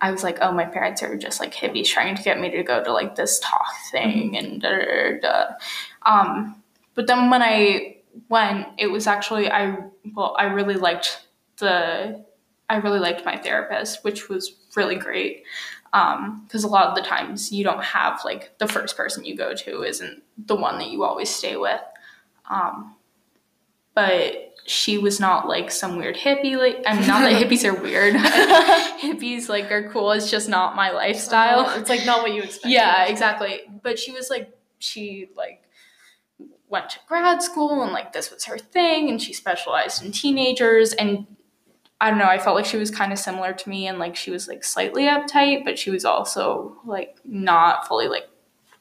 I 0.00 0.10
was 0.10 0.22
like, 0.22 0.38
oh, 0.40 0.52
my 0.52 0.64
parents 0.64 1.02
are 1.02 1.16
just 1.16 1.40
like 1.40 1.54
hippies 1.54 1.86
trying 1.86 2.14
to 2.16 2.22
get 2.22 2.40
me 2.40 2.50
to 2.50 2.62
go 2.62 2.82
to 2.82 2.92
like 2.92 3.16
this 3.16 3.40
talk 3.40 3.74
thing 3.90 4.36
and 4.36 4.60
da 4.60 4.68
da 4.70 5.20
da. 5.20 5.44
Um, 6.04 6.62
but 6.94 7.06
then 7.06 7.30
when 7.30 7.42
I 7.42 7.96
went, 8.28 8.68
it 8.78 8.88
was 8.88 9.06
actually 9.06 9.50
I 9.50 9.76
well, 10.14 10.34
I 10.38 10.44
really 10.44 10.74
liked 10.74 11.26
the 11.58 12.24
I 12.68 12.76
really 12.76 13.00
liked 13.00 13.24
my 13.24 13.36
therapist, 13.36 14.04
which 14.04 14.28
was 14.28 14.54
really 14.76 14.96
great. 14.96 15.44
Because 15.92 16.62
a 16.62 16.68
lot 16.68 16.86
of 16.86 16.94
the 16.94 17.02
times 17.02 17.50
you 17.50 17.64
don't 17.64 17.82
have 17.82 18.20
like 18.24 18.56
the 18.58 18.68
first 18.68 18.96
person 18.96 19.24
you 19.24 19.36
go 19.36 19.54
to 19.54 19.82
isn't 19.82 20.22
the 20.38 20.54
one 20.54 20.78
that 20.78 20.90
you 20.90 21.02
always 21.02 21.28
stay 21.28 21.56
with. 21.56 21.80
Um, 22.48 22.94
but 24.00 24.54
she 24.66 24.98
was 24.98 25.18
not 25.18 25.48
like 25.48 25.70
some 25.70 25.96
weird 25.96 26.16
hippie. 26.16 26.56
Like 26.56 26.82
I 26.86 26.98
mean, 26.98 27.06
not 27.06 27.22
that 27.22 27.42
hippies 27.42 27.64
are 27.64 27.80
weird. 27.80 28.14
hippies 29.00 29.48
like 29.48 29.70
are 29.70 29.90
cool. 29.90 30.12
It's 30.12 30.30
just 30.30 30.48
not 30.48 30.76
my 30.76 30.90
lifestyle. 30.90 31.60
Uh, 31.60 31.78
it's 31.78 31.90
like 31.90 32.06
not 32.06 32.22
what 32.22 32.32
you 32.32 32.42
expect. 32.42 32.66
Yeah, 32.66 33.04
exactly. 33.06 33.60
But 33.82 33.98
she 33.98 34.12
was 34.12 34.30
like, 34.30 34.52
she 34.78 35.28
like 35.36 35.62
went 36.68 36.88
to 36.90 36.98
grad 37.08 37.42
school 37.42 37.82
and 37.82 37.92
like 37.92 38.12
this 38.12 38.30
was 38.30 38.44
her 38.44 38.58
thing, 38.58 39.10
and 39.10 39.20
she 39.20 39.32
specialized 39.32 40.04
in 40.04 40.12
teenagers. 40.12 40.92
And 40.92 41.26
I 42.00 42.08
don't 42.08 42.18
know, 42.18 42.24
I 42.24 42.38
felt 42.38 42.56
like 42.56 42.64
she 42.64 42.78
was 42.78 42.90
kind 42.90 43.12
of 43.12 43.18
similar 43.18 43.52
to 43.52 43.68
me, 43.68 43.86
and 43.86 43.98
like 43.98 44.16
she 44.16 44.30
was 44.30 44.48
like 44.48 44.64
slightly 44.64 45.02
uptight, 45.04 45.64
but 45.64 45.78
she 45.78 45.90
was 45.90 46.04
also 46.04 46.76
like 46.86 47.18
not 47.24 47.86
fully 47.86 48.08
like 48.08 48.29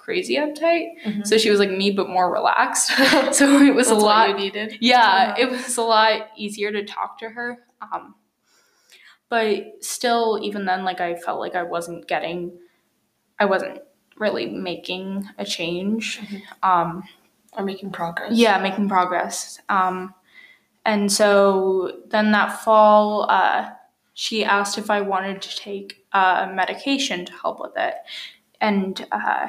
crazy 0.09 0.35
uptight. 0.37 0.87
Mhm. 1.05 1.27
So 1.27 1.37
she 1.37 1.51
was 1.51 1.59
like 1.59 1.69
me, 1.69 1.91
but 1.91 2.09
more 2.09 2.31
relaxed. 2.33 2.87
so 3.39 3.61
it 3.61 3.75
was 3.75 3.89
a 3.91 3.95
lot 3.95 4.35
needed. 4.35 4.77
yeah, 4.81 5.05
Uh-huh. 5.33 5.35
it 5.37 5.49
was 5.51 5.77
a 5.77 5.83
lot 5.83 6.29
easier 6.35 6.71
to 6.71 6.83
talk 6.83 7.19
to 7.19 7.29
her. 7.29 7.59
Um, 7.81 8.15
but 9.29 9.83
still, 9.83 10.39
even 10.41 10.65
then, 10.65 10.83
like 10.83 10.99
I 10.99 11.15
felt 11.15 11.39
like 11.39 11.53
I 11.55 11.63
wasn't 11.63 12.07
getting, 12.07 12.57
I 13.39 13.45
wasn't 13.45 13.81
really 14.17 14.47
making 14.47 15.29
a 15.37 15.45
change. 15.45 16.19
Mhm. 16.19 16.41
Um, 16.63 17.03
Or 17.53 17.63
making 17.63 17.91
progress. 17.91 18.31
yeah, 18.33 18.57
making 18.59 18.89
progress. 18.89 19.59
Um, 19.69 20.13
and 20.85 21.11
so 21.11 21.99
then 22.07 22.31
that 22.31 22.63
fall, 22.63 23.29
uh, 23.29 23.69
she 24.15 24.43
asked 24.43 24.77
if 24.77 24.89
I 24.89 25.01
wanted 25.01 25.41
to 25.43 25.55
take 25.55 26.05
uh, 26.11 26.49
medication 26.51 27.25
to 27.25 27.33
help 27.33 27.59
with 27.59 27.77
it. 27.77 27.95
And 28.59 29.05
uh, 29.11 29.47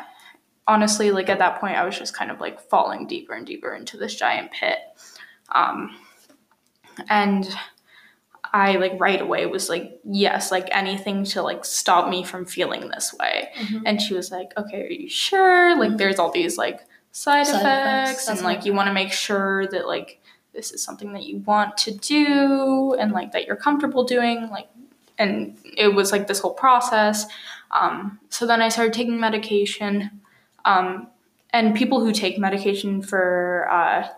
honestly, 0.70 1.10
like 1.10 1.28
at 1.28 1.38
that 1.40 1.60
point, 1.60 1.76
I 1.76 1.84
was 1.84 1.98
just 1.98 2.14
kind 2.14 2.30
of 2.30 2.40
like 2.40 2.60
falling 2.60 3.06
deeper 3.06 3.34
and 3.34 3.44
deeper 3.46 3.74
into 3.74 3.96
this 3.96 4.14
giant 4.14 4.52
pit. 4.52 4.78
Um, 5.52 5.96
and 7.08 7.48
I 8.52 8.76
like 8.76 8.92
right 8.98 9.20
away 9.20 9.46
was 9.46 9.68
like, 9.68 10.00
yes, 10.04 10.50
like 10.50 10.68
anything 10.72 11.24
to 11.24 11.42
like 11.42 11.64
stop 11.64 12.08
me 12.08 12.24
from 12.24 12.44
feeling 12.44 12.88
this 12.88 13.14
way. 13.18 13.50
Mhm. 13.56 13.82
And 13.86 14.00
she 14.00 14.14
was 14.14 14.30
like, 14.30 14.52
okay, 14.56 14.82
are 14.86 14.92
you 14.92 15.08
sure? 15.08 15.76
Like, 15.78 15.90
Mhm. 15.92 15.98
there's 15.98 16.18
all 16.18 16.30
these 16.30 16.56
like 16.58 16.80
side, 17.12 17.46
Side 17.46 17.56
effects, 17.60 18.22
effects, 18.22 18.28
and 18.28 18.40
like 18.42 18.64
you 18.64 18.72
want 18.72 18.86
to 18.88 18.92
make 18.94 19.12
sure 19.12 19.66
that 19.68 19.86
like 19.86 20.20
this 20.52 20.72
is 20.72 20.82
something 20.82 21.12
that 21.12 21.24
you 21.24 21.38
want 21.38 21.76
to 21.78 21.92
do 21.92 22.94
and 22.98 23.12
like 23.12 23.32
that 23.32 23.46
you're 23.46 23.56
comfortable 23.56 24.04
doing. 24.04 24.48
Like, 24.50 24.68
and 25.18 25.56
it 25.76 25.94
was 25.94 26.10
like 26.12 26.26
this 26.26 26.40
whole 26.40 26.54
process. 26.54 27.26
Um, 27.70 28.18
so 28.30 28.46
then 28.46 28.60
I 28.62 28.68
started 28.68 28.92
taking 28.94 29.18
medication. 29.20 30.10
Um, 30.64 31.08
and 31.52 31.74
people 31.74 32.00
who 32.00 32.12
take 32.12 32.38
medication 32.38 33.02
for 33.02 33.68
uh, 33.70 34.08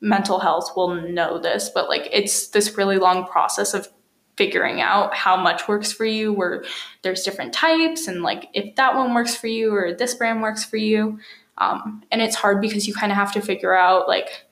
mental 0.00 0.40
health 0.40 0.72
will 0.76 0.94
know 0.94 1.38
this, 1.38 1.70
but 1.72 1.88
like 1.88 2.08
it's 2.12 2.48
this 2.48 2.76
really 2.76 2.98
long 2.98 3.26
process 3.26 3.74
of 3.74 3.88
figuring 4.36 4.80
out 4.80 5.14
how 5.14 5.36
much 5.36 5.68
works 5.68 5.92
for 5.92 6.06
you 6.06 6.32
where 6.32 6.64
there's 7.02 7.22
different 7.22 7.52
types 7.52 8.08
and 8.08 8.22
like 8.22 8.48
if 8.54 8.74
that 8.76 8.96
one 8.96 9.12
works 9.12 9.36
for 9.36 9.46
you 9.46 9.74
or 9.74 9.92
this 9.92 10.14
brand 10.14 10.42
works 10.42 10.64
for 10.64 10.78
you. 10.78 11.18
Um, 11.58 12.02
and 12.10 12.22
it's 12.22 12.34
hard 12.34 12.60
because 12.60 12.88
you 12.88 12.94
kind 12.94 13.12
of 13.12 13.16
have 13.16 13.32
to 13.34 13.40
figure 13.40 13.74
out 13.74 14.08
like 14.08 14.46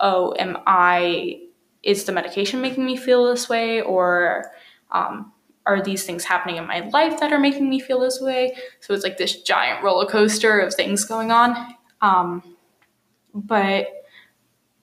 oh 0.00 0.34
am 0.38 0.58
i 0.66 1.40
is 1.86 2.02
the 2.04 2.12
medication 2.12 2.60
making 2.60 2.84
me 2.84 2.96
feel 2.96 3.24
this 3.24 3.48
way? 3.48 3.80
Or 3.80 4.50
um, 4.90 5.32
are 5.66 5.82
these 5.82 6.04
things 6.04 6.24
happening 6.24 6.56
in 6.56 6.66
my 6.66 6.88
life 6.92 7.18
that 7.20 7.32
are 7.32 7.38
making 7.38 7.68
me 7.68 7.80
feel 7.80 8.00
this 8.00 8.20
way 8.20 8.54
so 8.80 8.94
it's 8.94 9.04
like 9.04 9.18
this 9.18 9.42
giant 9.42 9.82
roller 9.82 10.06
coaster 10.06 10.58
of 10.58 10.72
things 10.74 11.04
going 11.04 11.30
on 11.30 11.74
um, 12.00 12.42
but 13.34 13.88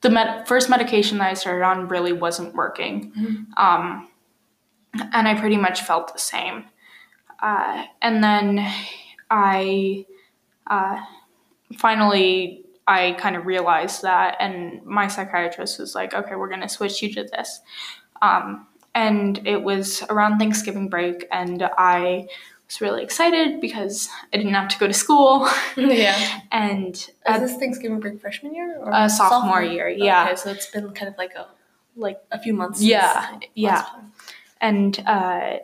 the 0.01 0.09
med- 0.09 0.47
first 0.47 0.69
medication 0.69 1.17
that 1.17 1.29
i 1.29 1.33
started 1.33 1.63
on 1.63 1.87
really 1.87 2.13
wasn't 2.13 2.53
working 2.53 3.11
mm-hmm. 3.11 3.63
um, 3.63 4.07
and 4.93 5.27
I 5.27 5.39
pretty 5.39 5.57
much 5.57 5.81
felt 5.81 6.13
the 6.13 6.19
same. 6.19 6.65
Uh, 7.41 7.85
and 8.01 8.23
then 8.23 8.65
I 9.29 10.05
uh, 10.67 10.97
finally 11.77 12.65
I 12.87 13.13
kind 13.13 13.35
of 13.35 13.45
realized 13.45 14.01
that, 14.01 14.37
and 14.39 14.83
my 14.85 15.07
psychiatrist 15.07 15.79
was 15.79 15.95
like, 15.95 16.13
"Okay, 16.13 16.35
we're 16.35 16.49
gonna 16.49 16.69
switch 16.69 17.01
you 17.01 17.13
to 17.13 17.23
this." 17.23 17.61
Um, 18.21 18.67
and 18.95 19.45
it 19.47 19.63
was 19.63 20.03
around 20.09 20.39
Thanksgiving 20.39 20.89
break, 20.89 21.27
and 21.31 21.63
I 21.77 22.27
was 22.67 22.81
really 22.81 23.03
excited 23.03 23.59
because 23.62 24.09
I 24.33 24.38
didn't 24.38 24.53
have 24.53 24.69
to 24.69 24.79
go 24.79 24.88
to 24.88 24.93
school. 24.93 25.50
yeah. 25.77 26.41
and 26.51 26.95
is 26.95 27.12
this 27.25 27.55
Thanksgiving 27.57 28.00
break 28.00 28.21
freshman 28.21 28.53
year 28.53 28.77
or 28.79 28.93
uh, 28.93 29.07
sophomore, 29.07 29.39
sophomore, 29.39 29.63
year? 29.63 29.89
Yeah. 29.89 30.25
Okay, 30.25 30.35
so 30.35 30.51
it's 30.51 30.67
been 30.67 30.91
kind 30.91 31.09
of 31.09 31.17
like 31.17 31.33
a 31.35 31.47
like 31.95 32.21
a 32.31 32.39
few 32.39 32.53
months. 32.53 32.81
Yeah. 32.81 33.39
Yeah 33.53 33.85
and 34.63 35.03
uh, 35.05 35.57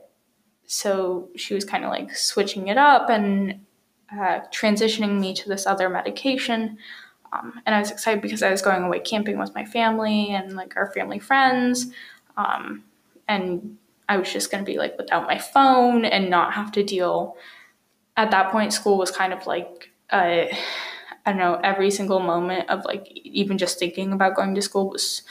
so 0.68 1.30
she 1.36 1.56
was 1.56 1.64
kind 1.64 1.86
of 1.86 1.90
like 1.90 2.16
switching 2.16 2.68
it 2.68 2.78
up 2.78 3.10
and 3.10 3.66
uh, 4.12 4.42
transitioning 4.52 5.20
me 5.20 5.34
to 5.34 5.48
this 5.48 5.66
other 5.66 5.90
medication. 5.90 6.78
Um, 7.32 7.62
and 7.66 7.74
I 7.74 7.80
was 7.80 7.92
excited 7.92 8.22
because 8.22 8.44
I 8.44 8.52
was 8.52 8.62
going 8.62 8.84
away 8.84 9.00
camping 9.00 9.40
with 9.40 9.56
my 9.56 9.64
family 9.64 10.32
and 10.32 10.56
like 10.56 10.76
our 10.76 10.92
family 10.92 11.18
friends. 11.18 11.88
Um, 12.36 12.84
and 13.30 13.78
I 14.10 14.18
was 14.18 14.34
just 14.34 14.52
going 14.52 14.66
to 14.66 14.70
be 14.70 14.78
like 14.78 14.98
without 14.98 15.28
my 15.28 15.38
phone 15.38 16.04
and 16.04 16.30
not 16.30 16.54
have 16.54 16.72
to 16.74 16.84
deal. 16.84 17.38
At 18.18 18.32
that 18.32 18.52
point, 18.52 18.74
school 18.74 18.98
was 18.98 19.12
kind 19.12 19.32
of 19.32 19.46
like, 19.46 19.92
uh, 20.10 20.46
I 21.26 21.32
don't 21.32 21.38
know, 21.38 21.62
every 21.64 21.92
single 21.92 22.20
moment 22.20 22.70
of 22.70 22.84
like 22.86 23.08
even 23.14 23.60
just 23.60 23.78
thinking 23.78 24.12
about 24.12 24.36
going 24.36 24.56
to 24.56 24.62
school 24.64 24.90
was 24.90 25.22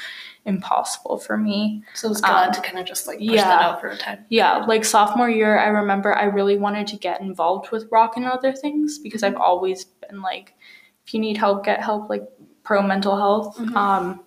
impossible 0.46 1.18
for 1.18 1.36
me. 1.36 1.82
So 1.94 2.06
it 2.06 2.10
was 2.10 2.20
glad 2.20 2.48
um, 2.48 2.54
to 2.54 2.60
kind 2.60 2.78
of 2.78 2.86
just 2.86 3.08
like 3.08 3.18
push 3.18 3.26
yeah, 3.26 3.48
that 3.48 3.62
out 3.62 3.80
for 3.80 3.88
a 3.88 3.96
time. 3.96 4.24
Yeah, 4.28 4.58
like 4.58 4.84
sophomore 4.84 5.28
year, 5.28 5.58
I 5.58 5.66
remember 5.66 6.16
I 6.16 6.24
really 6.24 6.56
wanted 6.56 6.86
to 6.86 6.96
get 6.96 7.20
involved 7.20 7.72
with 7.72 7.88
rock 7.90 8.16
and 8.16 8.24
other 8.24 8.52
things 8.52 9.00
because 9.00 9.24
I've 9.24 9.36
always 9.36 9.84
been 9.84 10.22
like, 10.22 10.54
if 11.04 11.12
you 11.12 11.20
need 11.20 11.36
help, 11.36 11.64
get 11.64 11.82
help, 11.82 12.08
like 12.08 12.22
pro 12.62 12.80
mental 12.80 13.16
health. 13.16 13.58
Mm-hmm. 13.58 13.76
Um, 13.76 14.20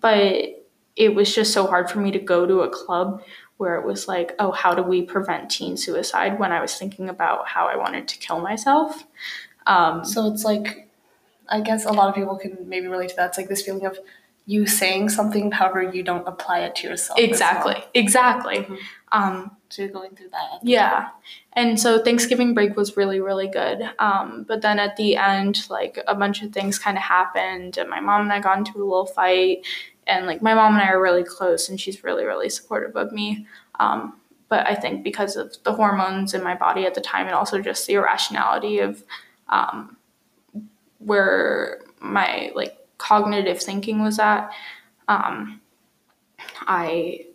but 0.00 0.61
it 0.96 1.14
was 1.14 1.34
just 1.34 1.52
so 1.52 1.66
hard 1.66 1.90
for 1.90 2.00
me 2.00 2.10
to 2.10 2.18
go 2.18 2.46
to 2.46 2.60
a 2.60 2.68
club 2.68 3.22
where 3.56 3.76
it 3.76 3.86
was 3.86 4.08
like, 4.08 4.34
oh, 4.38 4.50
how 4.50 4.74
do 4.74 4.82
we 4.82 5.02
prevent 5.02 5.50
teen 5.50 5.76
suicide 5.76 6.38
when 6.38 6.52
I 6.52 6.60
was 6.60 6.74
thinking 6.74 7.08
about 7.08 7.46
how 7.46 7.66
I 7.66 7.76
wanted 7.76 8.08
to 8.08 8.18
kill 8.18 8.40
myself. 8.40 9.04
Um, 9.66 10.04
so 10.04 10.26
it's 10.32 10.44
like, 10.44 10.88
I 11.48 11.60
guess 11.60 11.84
a 11.84 11.92
lot 11.92 12.08
of 12.08 12.14
people 12.14 12.36
can 12.36 12.68
maybe 12.68 12.88
relate 12.88 13.10
to 13.10 13.16
that. 13.16 13.28
It's 13.28 13.38
like 13.38 13.48
this 13.48 13.62
feeling 13.62 13.86
of 13.86 13.98
you 14.46 14.66
saying 14.66 15.10
something, 15.10 15.52
however, 15.52 15.82
you 15.82 16.02
don't 16.02 16.26
apply 16.26 16.60
it 16.60 16.74
to 16.76 16.88
yourself. 16.88 17.18
Exactly. 17.18 17.74
Well. 17.74 17.84
Exactly. 17.94 18.56
Mm-hmm. 18.56 18.74
Um, 19.12 19.56
so 19.68 19.82
you're 19.82 19.92
going 19.92 20.16
through 20.16 20.30
that. 20.30 20.58
Yeah. 20.62 21.10
And 21.52 21.78
so 21.78 22.02
Thanksgiving 22.02 22.52
break 22.54 22.76
was 22.76 22.96
really, 22.96 23.20
really 23.20 23.46
good. 23.46 23.88
Um, 23.98 24.44
but 24.48 24.62
then 24.62 24.78
at 24.78 24.96
the 24.96 25.16
end, 25.16 25.70
like 25.70 25.98
a 26.08 26.14
bunch 26.14 26.42
of 26.42 26.52
things 26.52 26.78
kind 26.78 26.96
of 26.96 27.02
happened, 27.04 27.78
and 27.78 27.88
my 27.88 28.00
mom 28.00 28.22
and 28.22 28.32
I 28.32 28.40
got 28.40 28.58
into 28.58 28.78
a 28.78 28.84
little 28.84 29.06
fight. 29.06 29.64
And 30.06 30.26
like 30.26 30.42
my 30.42 30.54
mom 30.54 30.74
and 30.74 30.82
I 30.82 30.88
are 30.88 31.00
really 31.00 31.24
close, 31.24 31.68
and 31.68 31.80
she's 31.80 32.02
really, 32.02 32.24
really 32.24 32.48
supportive 32.48 32.96
of 32.96 33.12
me. 33.12 33.46
Um, 33.78 34.20
but 34.48 34.66
I 34.66 34.74
think 34.74 35.02
because 35.02 35.36
of 35.36 35.56
the 35.62 35.72
hormones 35.72 36.34
in 36.34 36.42
my 36.42 36.54
body 36.54 36.84
at 36.84 36.94
the 36.94 37.00
time, 37.00 37.26
and 37.26 37.34
also 37.34 37.60
just 37.60 37.86
the 37.86 37.94
irrationality 37.94 38.80
of 38.80 39.02
um, 39.48 39.96
where 40.98 41.80
my 42.00 42.50
like 42.54 42.76
cognitive 42.98 43.60
thinking 43.60 44.02
was 44.02 44.18
at, 44.18 44.50
um, 45.08 45.60
I 46.66 47.26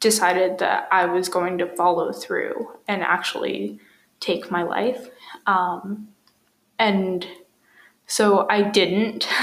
decided 0.00 0.58
that 0.58 0.88
I 0.92 1.06
was 1.06 1.28
going 1.28 1.58
to 1.58 1.66
follow 1.76 2.12
through 2.12 2.78
and 2.86 3.02
actually 3.02 3.78
take 4.20 4.50
my 4.50 4.62
life. 4.62 5.08
Um, 5.46 6.08
and 6.78 7.26
so 8.06 8.46
I 8.48 8.62
didn't. 8.62 9.28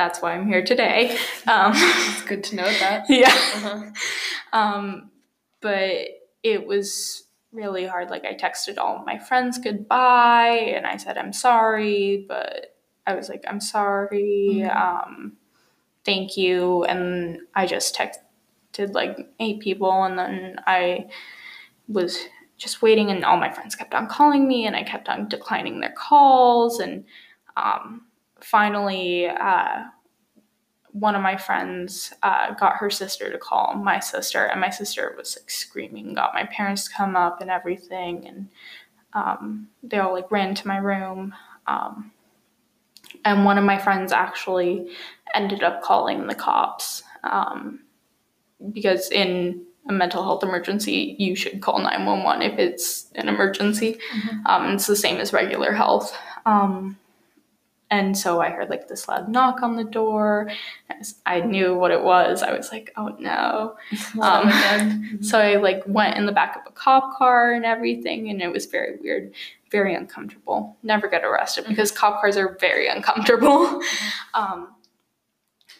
That's 0.00 0.22
why 0.22 0.32
I'm 0.32 0.46
here 0.46 0.64
today. 0.64 1.14
Um, 1.46 1.72
it's 1.74 2.22
good 2.22 2.42
to 2.44 2.56
know 2.56 2.64
that. 2.64 3.04
Yeah. 3.10 3.28
Uh-huh. 3.28 3.90
Um, 4.50 5.10
but 5.60 6.06
it 6.42 6.66
was 6.66 7.24
really 7.52 7.84
hard. 7.84 8.08
Like 8.08 8.24
I 8.24 8.32
texted 8.32 8.78
all 8.78 9.04
my 9.04 9.18
friends 9.18 9.58
goodbye 9.58 10.72
and 10.74 10.86
I 10.86 10.96
said 10.96 11.18
I'm 11.18 11.34
sorry, 11.34 12.24
but 12.26 12.74
I 13.06 13.14
was 13.14 13.28
like, 13.28 13.44
I'm 13.46 13.60
sorry, 13.60 14.62
mm-hmm. 14.62 14.74
um, 14.74 15.32
thank 16.06 16.34
you. 16.34 16.82
And 16.84 17.40
I 17.54 17.66
just 17.66 17.94
texted 17.94 18.94
like 18.94 19.18
eight 19.38 19.60
people, 19.60 20.04
and 20.04 20.18
then 20.18 20.56
I 20.66 21.10
was 21.88 22.24
just 22.56 22.80
waiting, 22.80 23.10
and 23.10 23.22
all 23.22 23.36
my 23.36 23.52
friends 23.52 23.74
kept 23.74 23.94
on 23.94 24.06
calling 24.08 24.48
me, 24.48 24.66
and 24.66 24.74
I 24.74 24.82
kept 24.82 25.10
on 25.10 25.28
declining 25.28 25.80
their 25.80 25.92
calls. 25.92 26.80
And 26.80 27.04
um, 27.58 28.06
finally, 28.42 29.26
uh, 29.26 29.84
one 30.92 31.14
of 31.14 31.22
my 31.22 31.36
friends 31.36 32.12
uh, 32.22 32.52
got 32.54 32.76
her 32.76 32.90
sister 32.90 33.30
to 33.30 33.38
call 33.38 33.74
my 33.74 34.00
sister, 34.00 34.44
and 34.46 34.60
my 34.60 34.70
sister 34.70 35.14
was 35.16 35.36
like 35.38 35.50
screaming, 35.50 36.14
got 36.14 36.34
my 36.34 36.44
parents 36.44 36.88
to 36.88 36.94
come 36.94 37.16
up 37.16 37.40
and 37.40 37.50
everything, 37.50 38.26
and 38.26 38.48
um, 39.12 39.68
they 39.82 39.98
all 39.98 40.12
like 40.12 40.30
ran 40.30 40.54
to 40.54 40.68
my 40.68 40.78
room. 40.78 41.34
Um, 41.66 42.12
and 43.24 43.44
one 43.44 43.58
of 43.58 43.64
my 43.64 43.78
friends 43.78 44.12
actually 44.12 44.90
ended 45.34 45.62
up 45.62 45.82
calling 45.82 46.26
the 46.26 46.34
cops 46.34 47.02
um, 47.24 47.80
because 48.72 49.10
in 49.10 49.64
a 49.88 49.92
mental 49.92 50.22
health 50.22 50.42
emergency 50.42 51.16
you 51.18 51.34
should 51.34 51.60
call 51.60 51.78
911 51.78 52.42
if 52.42 52.58
it's 52.58 53.10
an 53.14 53.28
emergency 53.28 53.98
mm-hmm. 54.14 54.46
um, 54.46 54.74
it's 54.74 54.86
the 54.86 54.96
same 54.96 55.16
as 55.16 55.32
regular 55.32 55.72
health 55.72 56.14
um, 56.46 56.96
and 57.90 58.16
so 58.16 58.40
I 58.40 58.50
heard 58.50 58.70
like 58.70 58.86
this 58.86 59.08
loud 59.08 59.28
knock 59.28 59.62
on 59.62 59.74
the 59.74 59.84
door. 59.84 60.50
I 61.26 61.40
knew 61.40 61.74
what 61.74 61.90
it 61.90 62.02
was. 62.02 62.42
I 62.42 62.56
was 62.56 62.70
like, 62.70 62.92
oh 62.96 63.16
no. 63.18 63.76
Um, 64.20 65.18
so 65.22 65.40
I 65.40 65.56
like 65.56 65.82
went 65.86 66.16
in 66.16 66.26
the 66.26 66.32
back 66.32 66.56
of 66.56 66.62
a 66.66 66.70
cop 66.72 67.16
car 67.16 67.52
and 67.52 67.64
everything, 67.64 68.28
and 68.30 68.40
it 68.40 68.52
was 68.52 68.66
very 68.66 68.96
weird, 69.02 69.32
very 69.70 69.94
uncomfortable. 69.94 70.76
Never 70.82 71.08
get 71.08 71.24
arrested 71.24 71.64
because 71.66 71.90
cop 71.90 72.20
cars 72.20 72.36
are 72.36 72.56
very 72.60 72.86
uncomfortable. 72.86 73.80
um, 74.34 74.74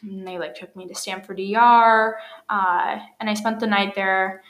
they 0.03 0.39
like 0.39 0.55
took 0.55 0.75
me 0.75 0.89
to 0.89 0.95
Stanford 0.95 1.39
ER, 1.39 2.19
uh, 2.49 2.99
and 3.21 3.31
I 3.31 3.35
spent 3.35 3.61
the 3.61 3.67
night 3.67 3.95
there. 3.95 4.43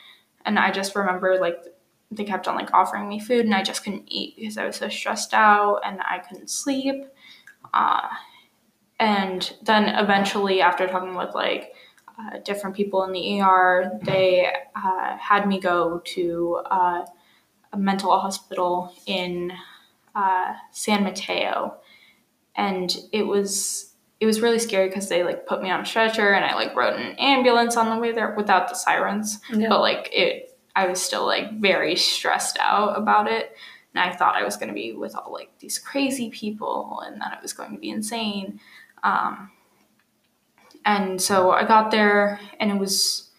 And 0.46 0.58
I 0.58 0.70
just 0.70 0.96
remember 0.96 1.38
like 1.38 1.62
they 2.10 2.24
kept 2.24 2.48
on 2.48 2.56
like 2.56 2.72
offering 2.72 3.08
me 3.08 3.20
food, 3.20 3.44
and 3.44 3.54
I 3.54 3.62
just 3.62 3.84
couldn't 3.84 4.04
eat 4.06 4.36
because 4.36 4.56
I 4.56 4.64
was 4.64 4.76
so 4.76 4.88
stressed 4.88 5.34
out 5.34 5.80
and 5.84 6.00
I 6.00 6.18
couldn't 6.18 6.48
sleep. 6.50 7.04
Uh, 7.72 8.08
and 8.98 9.54
then 9.62 9.88
eventually, 9.88 10.60
after 10.60 10.86
talking 10.86 11.14
with 11.14 11.34
like 11.34 11.72
uh, 12.18 12.38
different 12.44 12.76
people 12.76 13.02
in 13.04 13.12
the 13.12 13.40
ER, 13.40 13.98
they 14.02 14.52
uh, 14.76 15.16
had 15.16 15.48
me 15.48 15.58
go 15.58 16.02
to 16.04 16.60
uh, 16.70 17.04
a 17.72 17.78
mental 17.78 18.18
hospital 18.18 18.94
in 19.06 19.52
uh, 20.14 20.54
San 20.70 21.02
Mateo, 21.02 21.76
and 22.54 22.94
it 23.12 23.22
was 23.22 23.94
it 24.20 24.26
was 24.26 24.42
really 24.42 24.58
scary 24.58 24.88
because 24.88 25.08
they 25.08 25.24
like 25.24 25.46
put 25.46 25.62
me 25.62 25.70
on 25.70 25.80
a 25.80 25.86
stretcher 25.86 26.34
and 26.34 26.44
I 26.44 26.54
like 26.54 26.76
rode 26.76 27.00
an 27.00 27.16
ambulance 27.18 27.78
on 27.78 27.88
the 27.88 27.98
way 27.98 28.12
there 28.12 28.34
without 28.36 28.68
the 28.68 28.74
sirens, 28.74 29.40
yeah. 29.52 29.68
but 29.68 29.80
like 29.80 30.10
it. 30.12 30.46
I 30.76 30.86
was 30.86 31.02
still 31.02 31.26
like 31.26 31.58
very 31.58 31.96
stressed 31.96 32.56
out 32.60 32.96
about 32.96 33.26
it 33.26 33.56
and 33.94 34.02
I 34.02 34.14
thought 34.14 34.36
I 34.36 34.44
was 34.44 34.56
going 34.56 34.68
to 34.68 34.74
be 34.74 34.92
with 34.92 35.16
all 35.16 35.32
like 35.32 35.50
these 35.58 35.78
crazy 35.78 36.30
people 36.30 37.02
and 37.04 37.20
that 37.20 37.34
it 37.34 37.42
was 37.42 37.52
going 37.52 37.72
to 37.72 37.78
be 37.78 37.90
insane. 37.90 38.60
Um, 39.02 39.50
and 40.84 41.20
so 41.20 41.50
I 41.50 41.64
got 41.64 41.90
there, 41.90 42.40
and 42.58 42.70
it 42.70 42.78
was 42.78 43.30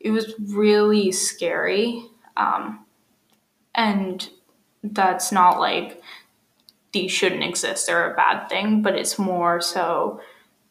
it 0.00 0.10
was 0.10 0.34
really 0.38 1.12
scary. 1.12 2.04
Um, 2.36 2.84
and 3.74 4.28
that's 4.82 5.32
not 5.32 5.60
like 5.60 6.02
these 6.92 7.12
shouldn't 7.12 7.44
exist, 7.44 7.86
they're 7.86 8.12
a 8.12 8.16
bad 8.16 8.48
thing, 8.48 8.82
but 8.82 8.94
it's 8.94 9.18
more 9.18 9.60
so 9.60 10.20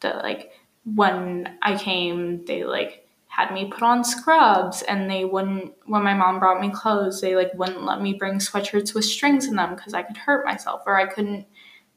that 0.00 0.16
like 0.22 0.52
when 0.84 1.58
I 1.62 1.76
came, 1.76 2.44
they 2.44 2.64
like 2.64 3.07
had 3.46 3.54
me 3.54 3.66
put 3.66 3.82
on 3.82 4.04
scrubs 4.04 4.82
and 4.82 5.10
they 5.10 5.24
wouldn't 5.24 5.72
when 5.86 6.02
my 6.02 6.14
mom 6.14 6.38
brought 6.38 6.60
me 6.60 6.70
clothes 6.70 7.20
they 7.20 7.36
like 7.36 7.52
wouldn't 7.54 7.84
let 7.84 8.00
me 8.00 8.14
bring 8.14 8.34
sweatshirts 8.34 8.94
with 8.94 9.04
strings 9.04 9.46
in 9.46 9.56
them 9.56 9.74
because 9.74 9.94
i 9.94 10.02
could 10.02 10.16
hurt 10.16 10.44
myself 10.44 10.82
or 10.86 10.98
i 10.98 11.06
couldn't 11.06 11.46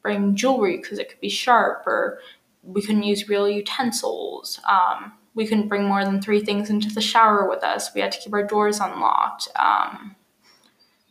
bring 0.01 0.36
jewelry 0.36 0.77
because 0.77 1.00
it 1.00 1.10
could 1.10 1.19
be 1.19 1.29
sharp 1.29 1.86
or 1.86 2.19
we 2.63 2.81
couldn't 2.81 3.03
use 3.03 3.29
real 3.29 3.50
utensils. 3.50 4.60
Um, 4.69 5.13
we 5.33 5.48
couldn't 5.48 5.69
bring 5.69 5.86
more 5.86 6.03
than 6.03 6.21
three 6.21 6.41
things 6.41 6.69
into 6.69 6.89
the 6.89 7.01
shower 7.01 7.50
with 7.50 7.63
us. 7.63 7.91
We 7.95 8.01
had 8.01 8.12
to 8.12 8.19
keep 8.19 8.33
our 8.33 8.45
doors 8.45 8.79
unlocked 8.79 9.48
um, 9.57 10.15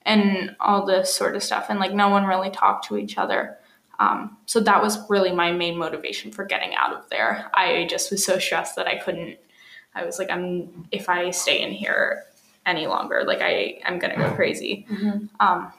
and 0.02 0.54
all 0.60 0.84
this 0.84 1.14
sort 1.14 1.36
of 1.36 1.42
stuff 1.42 1.66
and 1.68 1.80
like 1.80 1.92
no 1.92 2.08
one 2.08 2.26
really 2.26 2.50
talked 2.50 2.86
to 2.88 2.98
each 2.98 3.18
other. 3.18 3.56
Um, 3.98 4.38
so 4.46 4.60
that 4.60 4.82
was 4.82 4.98
really 5.10 5.32
my 5.32 5.52
main 5.52 5.76
motivation 5.76 6.32
for 6.32 6.44
getting 6.44 6.74
out 6.74 6.94
of 6.94 7.08
there. 7.10 7.50
I 7.54 7.86
just 7.90 8.10
was 8.10 8.24
so 8.24 8.38
stressed 8.38 8.76
that 8.76 8.86
i 8.86 8.96
couldn't 8.96 9.38
I 9.94 10.04
was 10.04 10.18
like, 10.18 10.30
I'm 10.30 10.86
if 10.90 11.08
I 11.08 11.30
stay 11.30 11.60
in 11.60 11.72
here 11.72 12.24
any 12.66 12.86
longer, 12.86 13.24
like 13.24 13.40
I 13.40 13.80
I'm 13.84 13.98
gonna 13.98 14.16
go 14.16 14.30
crazy. 14.34 14.86
Mm-hmm. 14.90 15.26
Um, 15.40 15.72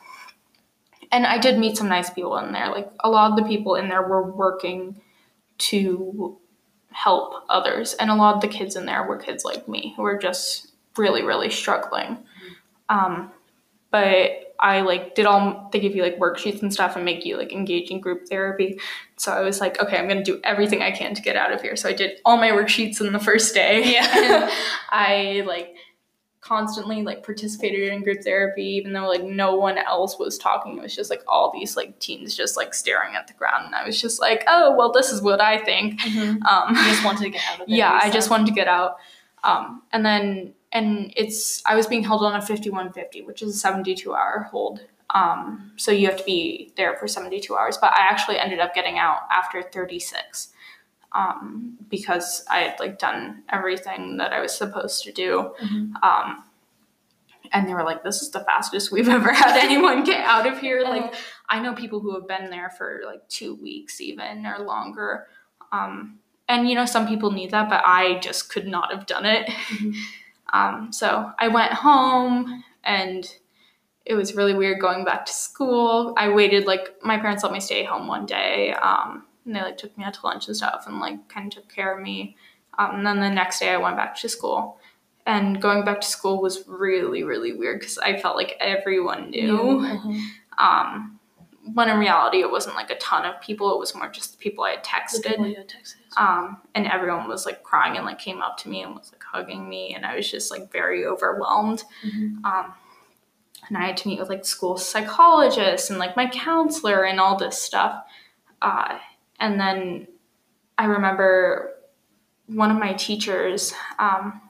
and 1.11 1.25
I 1.25 1.37
did 1.37 1.59
meet 1.59 1.77
some 1.77 1.89
nice 1.89 2.09
people 2.09 2.37
in 2.37 2.51
there. 2.51 2.69
Like 2.69 2.91
a 3.01 3.09
lot 3.09 3.31
of 3.31 3.37
the 3.37 3.43
people 3.43 3.75
in 3.75 3.89
there 3.89 4.01
were 4.01 4.23
working 4.23 5.01
to 5.59 6.37
help 6.91 7.45
others, 7.49 7.93
and 7.93 8.09
a 8.09 8.15
lot 8.15 8.35
of 8.35 8.41
the 8.41 8.47
kids 8.47 8.75
in 8.75 8.85
there 8.85 9.03
were 9.03 9.17
kids 9.17 9.45
like 9.45 9.67
me 9.67 9.93
who 9.95 10.03
were 10.03 10.17
just 10.17 10.71
really 10.97 11.23
really 11.23 11.49
struggling. 11.49 12.17
Mm-hmm. 12.89 12.97
Um, 12.97 13.31
but 13.91 14.50
I 14.61 14.81
like 14.81 15.15
did 15.15 15.25
all 15.25 15.69
they 15.71 15.79
give 15.79 15.95
you 15.95 16.03
like 16.03 16.19
worksheets 16.19 16.61
and 16.61 16.71
stuff 16.71 16.95
and 16.95 17.03
make 17.03 17.25
you 17.25 17.37
like 17.37 17.51
engage 17.51 17.89
in 17.89 17.99
group 17.99 18.27
therapy. 18.29 18.79
So 19.17 19.31
I 19.31 19.41
was 19.41 19.59
like, 19.59 19.81
okay, 19.81 19.97
I'm 19.97 20.07
gonna 20.07 20.23
do 20.23 20.39
everything 20.43 20.81
I 20.81 20.91
can 20.91 21.15
to 21.15 21.21
get 21.21 21.35
out 21.35 21.51
of 21.51 21.61
here. 21.61 21.75
So 21.75 21.89
I 21.89 21.93
did 21.93 22.19
all 22.25 22.37
my 22.37 22.49
worksheets 22.49 23.01
in 23.01 23.11
the 23.11 23.19
first 23.19 23.55
day. 23.55 23.93
Yeah. 23.93 24.51
I 24.91 25.43
like 25.47 25.75
constantly 26.41 27.03
like 27.03 27.23
participated 27.23 27.93
in 27.93 28.03
group 28.03 28.23
therapy 28.23 28.63
even 28.63 28.93
though 28.93 29.07
like 29.07 29.23
no 29.23 29.55
one 29.55 29.77
else 29.77 30.17
was 30.17 30.39
talking 30.39 30.75
it 30.75 30.81
was 30.81 30.95
just 30.95 31.11
like 31.11 31.21
all 31.27 31.51
these 31.53 31.77
like 31.77 31.97
teens 31.99 32.35
just 32.35 32.57
like 32.57 32.73
staring 32.73 33.15
at 33.15 33.27
the 33.27 33.33
ground 33.33 33.63
and 33.67 33.75
i 33.75 33.85
was 33.85 34.01
just 34.01 34.19
like 34.19 34.43
oh 34.47 34.75
well 34.75 34.91
this 34.91 35.11
is 35.11 35.21
what 35.21 35.39
i 35.39 35.63
think 35.63 36.01
mm-hmm. 36.01 36.41
um 36.43 36.75
you 36.75 36.83
just 36.85 37.05
wanted 37.05 37.23
to 37.23 37.29
get 37.29 37.41
out 37.47 37.61
of 37.61 37.67
there 37.67 37.77
yeah 37.77 37.99
i 38.01 38.09
just 38.09 38.31
wanted 38.31 38.47
to 38.47 38.53
get 38.53 38.67
out 38.67 38.97
um 39.43 39.83
and 39.93 40.03
then 40.03 40.51
and 40.71 41.13
it's 41.15 41.61
I 41.65 41.75
was 41.75 41.87
being 41.87 42.03
held 42.03 42.23
on 42.23 42.35
a 42.35 42.41
5150, 42.41 43.23
which 43.23 43.41
is 43.41 43.55
a 43.55 43.57
72 43.57 44.13
hour 44.13 44.47
hold. 44.51 44.81
Um, 45.13 45.73
so 45.75 45.91
you 45.91 46.07
have 46.07 46.17
to 46.17 46.23
be 46.23 46.71
there 46.77 46.95
for 46.97 47.07
72 47.07 47.53
hours. 47.55 47.77
But 47.77 47.93
I 47.93 48.07
actually 48.09 48.39
ended 48.39 48.59
up 48.59 48.73
getting 48.73 48.97
out 48.97 49.19
after 49.29 49.61
36 49.61 50.49
um, 51.11 51.77
because 51.89 52.45
I 52.49 52.59
had 52.59 52.79
like 52.79 52.97
done 52.97 53.43
everything 53.49 54.17
that 54.17 54.31
I 54.31 54.39
was 54.39 54.55
supposed 54.55 55.03
to 55.03 55.11
do. 55.11 55.53
Mm-hmm. 55.61 55.95
Um, 56.03 56.43
and 57.53 57.67
they 57.67 57.73
were 57.73 57.83
like, 57.83 58.03
"This 58.03 58.21
is 58.21 58.31
the 58.31 58.45
fastest 58.45 58.91
we've 58.91 59.09
ever 59.19 59.33
had 59.33 59.57
anyone 59.57 60.03
get 60.03 60.23
out 60.23 60.47
of 60.47 60.59
here." 60.59 60.81
Like. 60.81 61.13
I 61.51 61.59
know 61.59 61.73
people 61.73 61.99
who 61.99 62.13
have 62.13 62.29
been 62.29 62.49
there 62.49 62.69
for 62.69 63.01
like 63.05 63.27
two 63.27 63.55
weeks, 63.55 63.99
even 63.99 64.45
or 64.45 64.59
longer. 64.59 65.27
Um, 65.73 66.19
and 66.47 66.67
you 66.67 66.75
know, 66.75 66.85
some 66.85 67.05
people 67.05 67.31
need 67.31 67.51
that, 67.51 67.69
but 67.69 67.83
I 67.85 68.19
just 68.19 68.49
could 68.49 68.65
not 68.65 68.93
have 68.93 69.05
done 69.05 69.25
it. 69.25 69.47
Mm-hmm. 69.47 69.91
Um, 70.53 70.91
so 70.91 71.31
I 71.39 71.47
went 71.47 71.73
home 71.73 72.63
and 72.83 73.31
it 74.05 74.15
was 74.15 74.35
really 74.35 74.53
weird 74.53 74.79
going 74.79 75.05
back 75.05 75.25
to 75.25 75.33
school. 75.33 76.13
I 76.17 76.29
waited, 76.29 76.65
like, 76.65 76.95
my 77.03 77.17
parents 77.17 77.43
let 77.43 77.53
me 77.53 77.59
stay 77.59 77.83
home 77.83 78.07
one 78.07 78.25
day. 78.25 78.73
Um, 78.73 79.25
and 79.45 79.55
they 79.55 79.61
like 79.61 79.77
took 79.77 79.97
me 79.97 80.03
out 80.03 80.13
to 80.15 80.19
lunch 80.23 80.47
and 80.47 80.55
stuff 80.55 80.85
and 80.87 80.99
like 80.99 81.27
kind 81.27 81.47
of 81.47 81.63
took 81.63 81.73
care 81.73 81.95
of 81.95 82.01
me. 82.03 82.35
Um, 82.77 82.95
and 82.95 83.05
then 83.05 83.19
the 83.19 83.29
next 83.29 83.59
day 83.59 83.69
I 83.69 83.77
went 83.77 83.97
back 83.97 84.15
to 84.17 84.29
school. 84.29 84.77
And 85.25 85.61
going 85.61 85.85
back 85.85 86.01
to 86.01 86.07
school 86.07 86.41
was 86.41 86.67
really, 86.67 87.23
really 87.23 87.53
weird 87.53 87.79
because 87.79 87.97
I 87.99 88.19
felt 88.19 88.35
like 88.35 88.57
everyone 88.59 89.29
knew. 89.29 89.57
Mm-hmm. 89.57 90.19
Um, 90.57 91.19
when 91.73 91.89
in 91.89 91.99
reality 91.99 92.39
it 92.39 92.49
wasn't 92.49 92.75
like 92.75 92.89
a 92.89 92.97
ton 92.97 93.25
of 93.25 93.39
people, 93.39 93.73
it 93.73 93.79
was 93.79 93.93
more 93.93 94.09
just 94.09 94.33
the 94.33 94.37
people 94.39 94.63
I 94.63 94.71
had 94.71 94.83
texted. 94.83 95.37
Had 95.37 95.67
texted. 95.67 95.95
Um, 96.17 96.57
and 96.75 96.87
everyone 96.87 97.27
was 97.27 97.45
like 97.45 97.63
crying 97.63 97.95
and 97.95 98.05
like 98.05 98.19
came 98.19 98.41
up 98.41 98.57
to 98.57 98.69
me 98.69 98.81
and 98.83 98.95
was 98.95 99.11
like 99.11 99.23
hugging 99.23 99.67
me, 99.69 99.93
and 99.95 100.05
I 100.05 100.15
was 100.15 100.29
just 100.29 100.51
like 100.51 100.71
very 100.71 101.05
overwhelmed. 101.05 101.83
Mm-hmm. 102.05 102.45
Um, 102.45 102.73
and 103.67 103.77
I 103.77 103.87
had 103.87 103.97
to 103.97 104.07
meet 104.07 104.19
with 104.19 104.29
like 104.29 104.43
school 104.45 104.77
psychologists 104.77 105.89
and 105.89 105.99
like 105.99 106.15
my 106.15 106.27
counselor 106.27 107.03
and 107.03 107.19
all 107.19 107.37
this 107.37 107.57
stuff. 107.57 108.03
Uh, 108.61 108.97
and 109.39 109.59
then 109.59 110.07
I 110.77 110.85
remember 110.85 111.75
one 112.47 112.71
of 112.71 112.77
my 112.77 112.93
teachers, 112.93 113.73
um, 113.99 114.41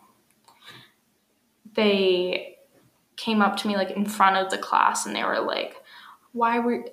they 1.73 2.57
came 3.15 3.41
up 3.41 3.55
to 3.57 3.67
me 3.67 3.75
like 3.75 3.91
in 3.91 4.05
front 4.05 4.37
of 4.37 4.49
the 4.49 4.57
class 4.57 5.05
and 5.05 5.15
they 5.15 5.23
were 5.23 5.39
like, 5.39 5.75
why 6.31 6.59
were, 6.59 6.85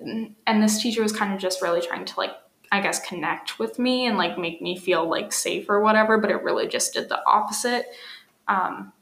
and 0.45 0.63
this 0.63 0.81
teacher 0.81 1.01
was 1.01 1.11
kind 1.11 1.33
of 1.33 1.39
just 1.39 1.61
really 1.61 1.81
trying 1.81 2.05
to 2.05 2.19
like 2.19 2.31
I 2.71 2.81
guess, 2.81 3.05
connect 3.07 3.57
with 3.57 3.79
me 3.79 4.05
and 4.05 4.17
like 4.17 4.37
make 4.37 4.61
me 4.61 4.77
feel 4.77 5.09
like 5.09 5.33
safe 5.33 5.69
or 5.69 5.81
whatever, 5.81 6.17
but 6.17 6.31
it 6.31 6.43
really 6.43 6.67
just 6.67 6.93
did 6.93 7.09
the 7.09 7.23
opposite. 7.25 7.87
Um, 8.47 8.93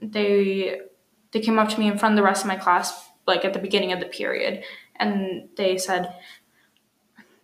they 0.00 0.80
they 1.32 1.40
came 1.40 1.58
up 1.58 1.68
to 1.68 1.78
me 1.78 1.88
in 1.88 1.98
front 1.98 2.14
of 2.14 2.16
the 2.16 2.22
rest 2.22 2.42
of 2.42 2.48
my 2.48 2.56
class, 2.56 3.08
like 3.26 3.44
at 3.44 3.52
the 3.52 3.58
beginning 3.58 3.92
of 3.92 4.00
the 4.00 4.06
period, 4.06 4.64
and 4.96 5.48
they 5.56 5.76
said, 5.78 6.14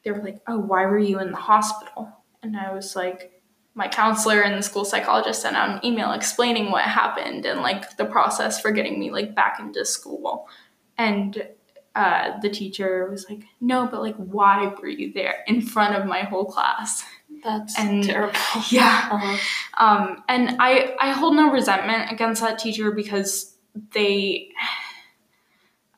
they 0.02 0.10
were 0.10 0.22
like, 0.22 0.40
"Oh, 0.46 0.58
why 0.58 0.86
were 0.86 0.98
you 0.98 1.20
in 1.20 1.30
the 1.30 1.36
hospital?" 1.36 2.12
And 2.42 2.56
I 2.56 2.72
was 2.72 2.94
like, 2.94 3.34
my 3.74 3.88
counselor 3.88 4.42
and 4.42 4.56
the 4.56 4.62
school 4.62 4.84
psychologist 4.84 5.42
sent 5.42 5.56
out 5.56 5.70
an 5.70 5.84
email 5.84 6.12
explaining 6.12 6.70
what 6.70 6.84
happened 6.84 7.44
and 7.44 7.60
like 7.60 7.96
the 7.96 8.04
process 8.04 8.60
for 8.60 8.70
getting 8.70 8.98
me 9.00 9.10
like 9.10 9.34
back 9.34 9.58
into 9.58 9.84
school. 9.84 10.48
And 10.96 11.48
uh, 11.94 12.40
the 12.40 12.50
teacher 12.50 13.08
was 13.10 13.28
like, 13.28 13.44
"No, 13.60 13.86
but 13.86 14.02
like, 14.02 14.16
why 14.16 14.66
were 14.80 14.88
you 14.88 15.12
there 15.12 15.44
in 15.46 15.62
front 15.62 15.96
of 15.96 16.06
my 16.06 16.22
whole 16.22 16.44
class?" 16.44 17.04
That's 17.42 17.78
and, 17.78 18.02
terrible. 18.02 18.38
Yeah. 18.70 19.08
Uh-huh. 19.10 19.36
Um, 19.76 20.24
and 20.28 20.56
I 20.60 20.96
I 21.00 21.12
hold 21.12 21.36
no 21.36 21.50
resentment 21.50 22.10
against 22.10 22.42
that 22.42 22.58
teacher 22.58 22.90
because 22.90 23.54
they, 23.92 24.50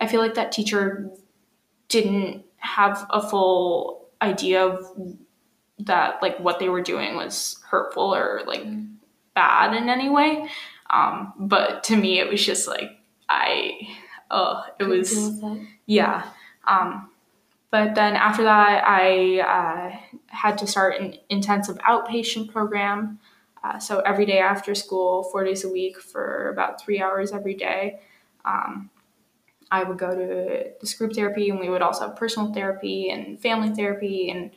I 0.01 0.07
feel 0.07 0.21
like 0.21 0.35
that 0.35 0.53
teacher 0.53 1.11
didn't 1.89 2.45
have 2.59 3.07
a 3.11 3.27
full 3.27 4.09
idea 4.21 4.65
of 4.65 4.85
that 5.79 6.21
like 6.23 6.39
what 6.41 6.59
they 6.59 6.69
were 6.69 6.81
doing 6.81 7.17
was 7.17 7.63
hurtful 7.69 8.15
or 8.15 8.43
like 8.47 8.63
mm. 8.63 8.95
bad 9.35 9.75
in 9.75 9.89
any 9.89 10.09
way. 10.09 10.49
Um, 10.91 11.33
but 11.39 11.85
to 11.85 11.97
me, 11.97 12.19
it 12.19 12.29
was 12.29 12.45
just 12.45 12.67
like 12.67 12.91
I 13.29 13.73
oh, 14.31 14.65
it 14.79 14.85
was 14.85 15.43
yeah. 15.87 16.29
Um, 16.66 17.11
but 17.70 17.94
then 17.94 18.14
after 18.14 18.44
that, 18.44 18.85
I 18.87 19.40
uh, 19.40 19.96
had 20.29 20.59
to 20.59 20.66
start 20.66 21.01
an 21.01 21.16
intensive 21.29 21.79
outpatient 21.79 22.53
program. 22.53 23.18
Uh, 23.62 23.79
so 23.79 24.01
every 24.01 24.27
day 24.27 24.38
after 24.38 24.75
school, 24.75 25.25
four 25.25 25.44
days 25.44 25.64
a 25.64 25.68
week 25.68 26.01
for 26.01 26.51
about 26.51 26.81
three 26.81 27.01
hours 27.01 27.33
every 27.33 27.55
day. 27.55 28.01
Um, 28.44 28.90
I 29.70 29.83
would 29.83 29.99
go 29.99 30.14
to 30.14 30.70
this 30.81 30.94
group 30.94 31.14
therapy, 31.14 31.51
and 31.51 31.59
we 31.59 31.68
would 31.68 31.83
also 31.83 32.07
have 32.07 32.16
personal 32.16 32.53
therapy 32.53 33.11
and 33.11 33.40
family 33.40 33.75
therapy, 33.75 34.31
and 34.31 34.53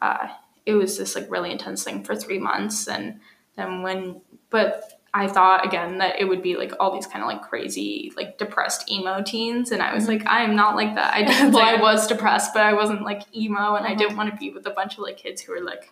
uh, 0.00 0.28
it 0.64 0.74
was 0.74 0.96
this 0.98 1.16
like 1.16 1.30
really 1.30 1.50
intense 1.50 1.82
thing 1.82 2.04
for 2.04 2.14
three 2.14 2.38
months. 2.38 2.86
And 2.86 3.20
then 3.56 3.82
when, 3.82 4.20
but 4.50 4.95
I 5.14 5.28
thought 5.28 5.64
again 5.64 5.98
that 5.98 6.20
it 6.20 6.26
would 6.26 6.42
be 6.42 6.56
like 6.56 6.72
all 6.78 6.92
these 6.92 7.06
kind 7.06 7.22
of 7.22 7.28
like 7.28 7.42
crazy, 7.42 8.12
like 8.16 8.36
depressed 8.36 8.90
emo 8.90 9.22
teens. 9.22 9.72
And 9.72 9.82
I 9.82 9.94
was 9.94 10.04
mm-hmm. 10.04 10.12
like, 10.12 10.26
I 10.26 10.42
am 10.42 10.54
not 10.54 10.76
like 10.76 10.94
that. 10.94 11.14
I 11.14 11.22
did, 11.22 11.52
well, 11.54 11.64
I 11.64 11.80
was 11.80 12.06
depressed, 12.06 12.52
but 12.52 12.62
I 12.62 12.74
wasn't 12.74 13.02
like 13.02 13.22
emo 13.34 13.76
and 13.76 13.86
mm-hmm. 13.86 13.92
I 13.92 13.94
didn't 13.94 14.16
want 14.16 14.30
to 14.30 14.36
be 14.36 14.50
with 14.50 14.66
a 14.66 14.70
bunch 14.70 14.94
of 14.94 14.98
like 15.00 15.16
kids 15.16 15.40
who 15.40 15.52
were 15.52 15.62
like, 15.62 15.90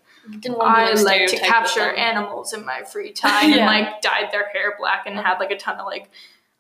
I 0.61 0.93
like 0.95 1.29
to 1.29 1.39
capture 1.39 1.93
animals 1.93 2.53
in 2.53 2.65
my 2.65 2.83
free 2.83 3.13
time 3.13 3.51
yeah. 3.51 3.57
and 3.57 3.67
like 3.67 4.03
dyed 4.03 4.31
their 4.31 4.49
hair 4.49 4.75
black 4.79 5.07
and 5.07 5.17
had 5.17 5.39
like 5.39 5.51
a 5.51 5.57
ton 5.57 5.79
of 5.79 5.87
like 5.87 6.11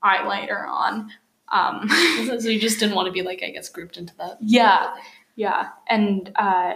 eyeliner 0.02 0.66
on. 0.66 1.10
Um, 1.48 1.88
so 2.38 2.48
you 2.48 2.60
just 2.60 2.80
didn't 2.80 2.94
want 2.94 3.06
to 3.06 3.12
be 3.12 3.22
like, 3.22 3.42
I 3.42 3.50
guess, 3.50 3.68
grouped 3.68 3.96
into 3.96 4.14
that. 4.16 4.38
Yeah. 4.40 4.94
Yeah. 5.36 5.68
And, 5.86 6.32
uh, 6.36 6.74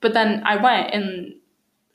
but 0.00 0.14
then 0.14 0.42
I 0.44 0.56
went 0.56 0.92
and 0.92 1.34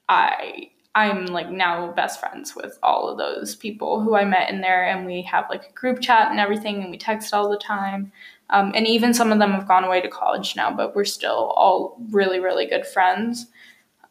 I 0.09 0.71
I'm 0.97 1.27
like 1.27 1.51
now 1.51 1.91
best 1.91 2.19
friends 2.19 2.55
with 2.55 2.79
all 2.81 3.07
of 3.07 3.19
those 3.19 3.55
people 3.55 4.01
who 4.01 4.15
I 4.15 4.25
met 4.25 4.49
in 4.49 4.61
there, 4.61 4.83
and 4.83 5.05
we 5.05 5.21
have 5.21 5.45
like 5.47 5.69
a 5.69 5.73
group 5.73 6.01
chat 6.01 6.31
and 6.31 6.39
everything, 6.39 6.81
and 6.81 6.89
we 6.89 6.97
text 6.97 7.35
all 7.35 7.51
the 7.51 7.57
time. 7.57 8.11
Um, 8.49 8.71
and 8.73 8.87
even 8.87 9.13
some 9.13 9.31
of 9.31 9.37
them 9.37 9.51
have 9.51 9.67
gone 9.67 9.83
away 9.83 10.01
to 10.01 10.07
college 10.07 10.55
now, 10.55 10.71
but 10.75 10.95
we're 10.95 11.05
still 11.05 11.53
all 11.55 12.01
really, 12.09 12.39
really 12.39 12.65
good 12.65 12.83
friends. 12.83 13.45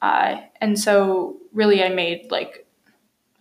Uh, 0.00 0.36
and 0.60 0.78
so, 0.78 1.38
really, 1.52 1.82
I 1.82 1.88
made 1.88 2.30
like 2.30 2.68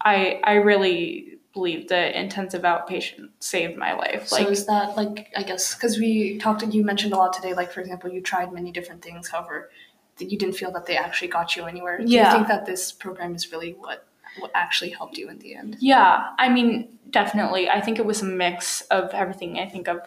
I 0.01 0.41
I 0.43 0.53
really 0.55 1.37
believe 1.53 1.87
that 1.89 2.19
intensive 2.19 2.63
outpatient 2.63 3.29
saved 3.39 3.77
my 3.77 3.93
life. 3.93 4.31
Like, 4.31 4.47
so 4.47 4.51
is 4.51 4.65
that 4.65 4.97
like 4.97 5.31
I 5.37 5.43
guess 5.43 5.75
because 5.75 5.99
we 5.99 6.39
talked, 6.39 6.65
you 6.65 6.83
mentioned 6.83 7.13
a 7.13 7.17
lot 7.17 7.33
today. 7.33 7.53
Like 7.53 7.71
for 7.71 7.81
example, 7.81 8.09
you 8.09 8.21
tried 8.21 8.51
many 8.51 8.71
different 8.71 9.03
things. 9.03 9.27
However, 9.27 9.69
you 10.19 10.37
didn't 10.37 10.55
feel 10.55 10.71
that 10.71 10.85
they 10.85 10.97
actually 10.97 11.27
got 11.27 11.55
you 11.55 11.65
anywhere. 11.65 11.97
Do 11.97 12.05
yeah. 12.05 12.31
you 12.31 12.37
think 12.37 12.47
that 12.47 12.65
this 12.65 12.91
program 12.91 13.35
is 13.35 13.51
really 13.51 13.73
what 13.73 14.07
what 14.39 14.51
actually 14.53 14.89
helped 14.89 15.17
you 15.17 15.29
in 15.29 15.39
the 15.39 15.55
end? 15.55 15.77
Yeah, 15.79 16.31
I 16.37 16.49
mean, 16.49 16.97
definitely. 17.09 17.69
I 17.69 17.81
think 17.81 17.99
it 17.99 18.05
was 18.05 18.21
a 18.21 18.25
mix 18.25 18.81
of 18.91 19.11
everything. 19.11 19.59
I 19.59 19.69
think 19.69 19.87
of 19.87 20.01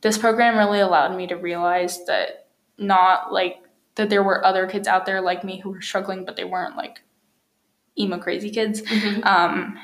this 0.00 0.18
program 0.18 0.58
really 0.58 0.80
allowed 0.80 1.16
me 1.16 1.26
to 1.28 1.34
realize 1.34 2.04
that 2.06 2.48
not 2.78 3.32
like 3.32 3.62
that 3.94 4.10
there 4.10 4.22
were 4.22 4.44
other 4.44 4.66
kids 4.66 4.88
out 4.88 5.06
there 5.06 5.20
like 5.20 5.44
me 5.44 5.60
who 5.60 5.70
were 5.70 5.80
struggling, 5.80 6.24
but 6.24 6.36
they 6.36 6.44
weren't 6.44 6.76
like 6.76 7.02
emo 7.98 8.18
crazy 8.18 8.50
kids. 8.50 8.82
Mm-hmm. 8.82 9.24
Um, 9.24 9.78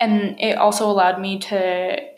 and 0.00 0.40
it 0.40 0.56
also 0.58 0.90
allowed 0.90 1.20
me 1.20 1.38
to 1.38 2.13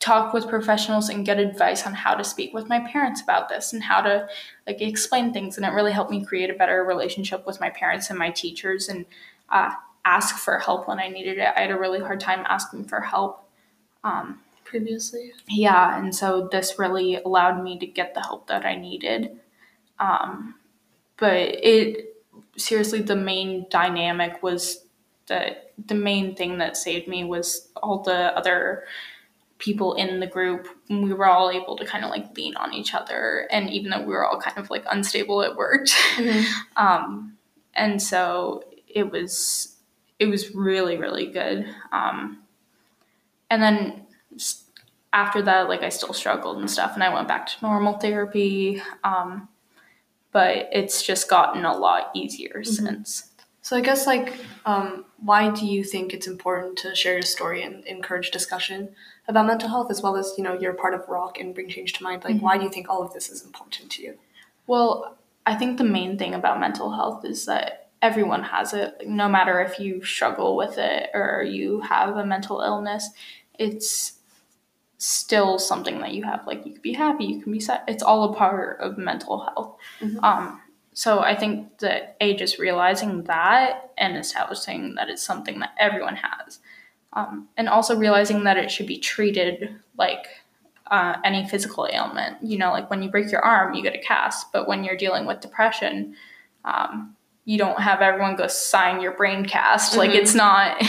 talk 0.00 0.32
with 0.32 0.48
professionals 0.48 1.08
and 1.08 1.26
get 1.26 1.38
advice 1.38 1.86
on 1.86 1.92
how 1.92 2.14
to 2.14 2.22
speak 2.22 2.54
with 2.54 2.68
my 2.68 2.80
parents 2.80 3.20
about 3.20 3.48
this 3.48 3.72
and 3.72 3.82
how 3.82 4.00
to 4.00 4.28
like 4.66 4.80
explain 4.80 5.32
things. 5.32 5.56
And 5.56 5.66
it 5.66 5.70
really 5.70 5.92
helped 5.92 6.10
me 6.10 6.24
create 6.24 6.50
a 6.50 6.54
better 6.54 6.84
relationship 6.84 7.46
with 7.46 7.60
my 7.60 7.70
parents 7.70 8.08
and 8.08 8.18
my 8.18 8.30
teachers 8.30 8.88
and 8.88 9.06
uh, 9.48 9.72
ask 10.04 10.36
for 10.36 10.58
help 10.58 10.88
when 10.88 10.98
i 10.98 11.08
needed 11.08 11.38
it. 11.38 11.48
I 11.56 11.60
had 11.60 11.70
a 11.70 11.78
really 11.78 12.00
hard 12.00 12.20
time 12.20 12.44
asking 12.48 12.84
for 12.84 13.00
help 13.00 13.44
um, 14.04 14.40
previously? 14.64 15.32
Yeah 15.48 15.98
and 15.98 16.14
so 16.14 16.48
this 16.50 16.78
really 16.78 17.16
allowed 17.16 17.62
me 17.62 17.78
to 17.78 17.86
get 17.86 18.14
the 18.14 18.20
help 18.20 18.46
that 18.48 18.64
i 18.64 18.76
needed. 18.76 19.38
Um, 19.98 20.54
but 21.16 21.36
it 21.36 22.16
seriously 22.56 23.02
the 23.02 23.16
main 23.16 23.66
dynamic 23.68 24.42
was 24.42 24.84
that 25.26 25.72
the 25.86 25.94
main 25.94 26.34
thing 26.34 26.58
that 26.58 26.76
saved 26.76 27.08
me 27.08 27.24
was 27.24 27.68
all 27.76 28.02
the 28.02 28.36
other 28.36 28.84
people 29.58 29.94
in 29.94 30.20
the 30.20 30.26
group 30.26 30.68
we 30.88 31.12
were 31.12 31.26
all 31.26 31.50
able 31.50 31.76
to 31.76 31.84
kind 31.84 32.04
of 32.04 32.10
like 32.10 32.36
lean 32.36 32.54
on 32.56 32.72
each 32.72 32.94
other 32.94 33.48
and 33.50 33.68
even 33.70 33.90
though 33.90 34.00
we 34.00 34.06
were 34.06 34.24
all 34.24 34.40
kind 34.40 34.56
of 34.56 34.70
like 34.70 34.84
unstable 34.90 35.42
it 35.42 35.56
worked 35.56 35.90
mm-hmm. 36.16 36.42
um, 36.76 37.36
and 37.74 38.00
so 38.00 38.62
it 38.86 39.10
was 39.10 39.76
it 40.18 40.26
was 40.26 40.54
really 40.54 40.96
really 40.96 41.26
good 41.26 41.66
um, 41.92 42.38
and 43.50 43.62
then 43.62 44.06
after 45.12 45.42
that 45.42 45.68
like 45.68 45.82
i 45.82 45.88
still 45.88 46.12
struggled 46.12 46.58
and 46.58 46.70
stuff 46.70 46.94
and 46.94 47.02
i 47.02 47.12
went 47.12 47.26
back 47.28 47.46
to 47.46 47.56
normal 47.62 47.98
therapy 47.98 48.80
um, 49.04 49.48
but 50.30 50.68
it's 50.72 51.02
just 51.02 51.28
gotten 51.28 51.64
a 51.64 51.76
lot 51.76 52.10
easier 52.14 52.62
mm-hmm. 52.62 52.86
since 52.86 53.30
so 53.68 53.76
I 53.76 53.82
guess 53.82 54.06
like, 54.06 54.32
um, 54.64 55.04
why 55.18 55.50
do 55.50 55.66
you 55.66 55.84
think 55.84 56.14
it's 56.14 56.26
important 56.26 56.78
to 56.78 56.94
share 56.94 57.12
your 57.12 57.20
story 57.20 57.62
and 57.62 57.84
encourage 57.84 58.30
discussion 58.30 58.88
about 59.28 59.46
mental 59.46 59.68
health 59.68 59.90
as 59.90 60.00
well 60.00 60.16
as 60.16 60.32
you 60.38 60.42
know 60.42 60.58
you're 60.58 60.72
part 60.72 60.94
of 60.94 61.06
Rock 61.06 61.38
and 61.38 61.54
Bring 61.54 61.68
Change 61.68 61.92
to 61.92 62.02
Mind? 62.02 62.24
Like, 62.24 62.36
mm-hmm. 62.36 62.44
why 62.46 62.56
do 62.56 62.64
you 62.64 62.70
think 62.70 62.88
all 62.88 63.02
of 63.02 63.12
this 63.12 63.28
is 63.28 63.44
important 63.44 63.90
to 63.90 64.02
you? 64.02 64.14
Well, 64.66 65.18
I 65.44 65.54
think 65.54 65.76
the 65.76 65.84
main 65.84 66.16
thing 66.16 66.32
about 66.32 66.58
mental 66.58 66.92
health 66.92 67.26
is 67.26 67.44
that 67.44 67.90
everyone 68.00 68.42
has 68.42 68.72
it. 68.72 69.02
No 69.06 69.28
matter 69.28 69.60
if 69.60 69.78
you 69.78 70.02
struggle 70.02 70.56
with 70.56 70.78
it 70.78 71.10
or 71.12 71.42
you 71.42 71.82
have 71.82 72.16
a 72.16 72.24
mental 72.24 72.62
illness, 72.62 73.10
it's 73.58 74.14
still 74.96 75.58
something 75.58 76.00
that 76.00 76.14
you 76.14 76.24
have. 76.24 76.46
Like 76.46 76.64
you 76.64 76.72
can 76.72 76.80
be 76.80 76.94
happy, 76.94 77.26
you 77.26 77.42
can 77.42 77.52
be 77.52 77.60
sad. 77.60 77.82
It's 77.86 78.02
all 78.02 78.32
a 78.32 78.34
part 78.34 78.80
of 78.80 78.96
mental 78.96 79.40
health. 79.40 79.76
Mm-hmm. 80.00 80.24
Um, 80.24 80.62
so 80.98 81.20
I 81.20 81.36
think 81.36 81.78
that 81.78 82.16
A, 82.20 82.34
just 82.34 82.58
realizing 82.58 83.22
that 83.22 83.92
and 83.96 84.16
establishing 84.16 84.96
that 84.96 85.08
it's 85.08 85.22
something 85.22 85.60
that 85.60 85.70
everyone 85.78 86.16
has. 86.16 86.58
Um, 87.12 87.46
and 87.56 87.68
also 87.68 87.96
realizing 87.96 88.42
that 88.42 88.56
it 88.56 88.68
should 88.68 88.88
be 88.88 88.98
treated 88.98 89.76
like 89.96 90.26
uh, 90.88 91.14
any 91.22 91.48
physical 91.48 91.88
ailment. 91.88 92.42
You 92.42 92.58
know, 92.58 92.72
like 92.72 92.90
when 92.90 93.00
you 93.00 93.10
break 93.10 93.30
your 93.30 93.44
arm, 93.44 93.74
you 93.74 93.82
get 93.84 93.94
a 93.94 94.00
cast, 94.00 94.50
but 94.52 94.66
when 94.66 94.82
you're 94.82 94.96
dealing 94.96 95.24
with 95.24 95.40
depression, 95.40 96.16
um, 96.64 97.14
you 97.44 97.58
don't 97.58 97.78
have 97.78 98.00
everyone 98.00 98.34
go 98.34 98.48
sign 98.48 99.00
your 99.00 99.12
brain 99.12 99.44
cast. 99.44 99.92
Mm-hmm. 99.92 100.00
Like 100.00 100.10
it's 100.10 100.34
not, 100.34 100.82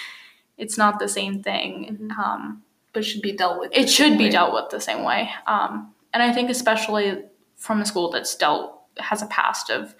it's 0.56 0.78
not 0.78 0.98
the 1.00 1.08
same 1.08 1.42
thing. 1.42 1.98
Mm-hmm. 2.00 2.18
Um, 2.18 2.62
but 2.94 3.00
it 3.00 3.06
should 3.06 3.20
be 3.20 3.32
dealt 3.32 3.60
with. 3.60 3.72
It 3.74 3.90
should 3.90 4.16
be 4.16 4.30
dealt 4.30 4.54
with 4.54 4.70
the 4.70 4.80
same 4.80 5.04
way. 5.04 5.28
Um, 5.46 5.92
and 6.14 6.22
I 6.22 6.32
think 6.32 6.48
especially 6.48 7.24
from 7.56 7.82
a 7.82 7.84
school 7.84 8.10
that's 8.10 8.34
dealt 8.34 8.79
has 8.98 9.22
a 9.22 9.26
past 9.26 9.70
of 9.70 9.94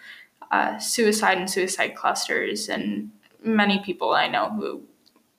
uh, 0.51 0.79
suicide 0.79 1.39
and 1.39 1.51
suicide 1.51 1.95
clusters, 1.95 2.69
and 2.69 3.11
many 3.43 3.81
people 3.81 4.13
I 4.13 4.29
know 4.29 4.51
who 4.51 4.83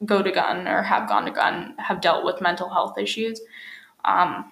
go 0.06 0.22
to 0.22 0.32
Gunn 0.32 0.68
or 0.68 0.82
have 0.84 1.08
gone 1.08 1.26
to 1.26 1.32
Gunn 1.32 1.76
have 1.78 2.02
dealt 2.02 2.26
with 2.26 2.42
mental 2.42 2.70
health 2.70 2.98
issues. 2.98 3.42
Um, 4.06 4.52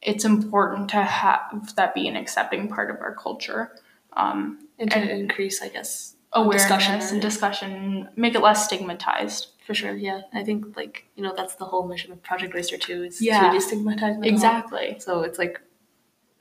it's 0.00 0.24
important 0.24 0.88
to 0.90 1.02
have 1.02 1.74
that 1.76 1.94
be 1.94 2.08
an 2.08 2.16
accepting 2.16 2.68
part 2.68 2.90
of 2.90 3.00
our 3.00 3.14
culture. 3.14 3.72
Um, 4.14 4.68
and 4.78 4.90
to 4.90 4.98
and 4.98 5.10
increase, 5.10 5.62
I 5.62 5.68
guess, 5.68 6.16
awareness 6.32 6.62
discussion 6.62 7.00
and 7.00 7.22
discussion, 7.22 8.08
make 8.16 8.34
it 8.34 8.40
less 8.40 8.64
stigmatized. 8.64 9.48
For 9.66 9.74
sure, 9.74 9.94
yeah. 9.94 10.22
I 10.34 10.42
think 10.42 10.76
like 10.76 11.06
you 11.14 11.22
know 11.22 11.34
that's 11.36 11.54
the 11.54 11.64
whole 11.64 11.86
mission 11.86 12.10
of 12.10 12.22
Project 12.22 12.54
Oyster 12.54 12.78
too 12.78 13.04
is 13.04 13.22
yeah. 13.22 13.52
to 13.52 13.56
destigmatize 13.56 14.24
exactly. 14.24 14.90
Health. 14.90 15.02
So 15.02 15.22
it's 15.22 15.38
like 15.38 15.60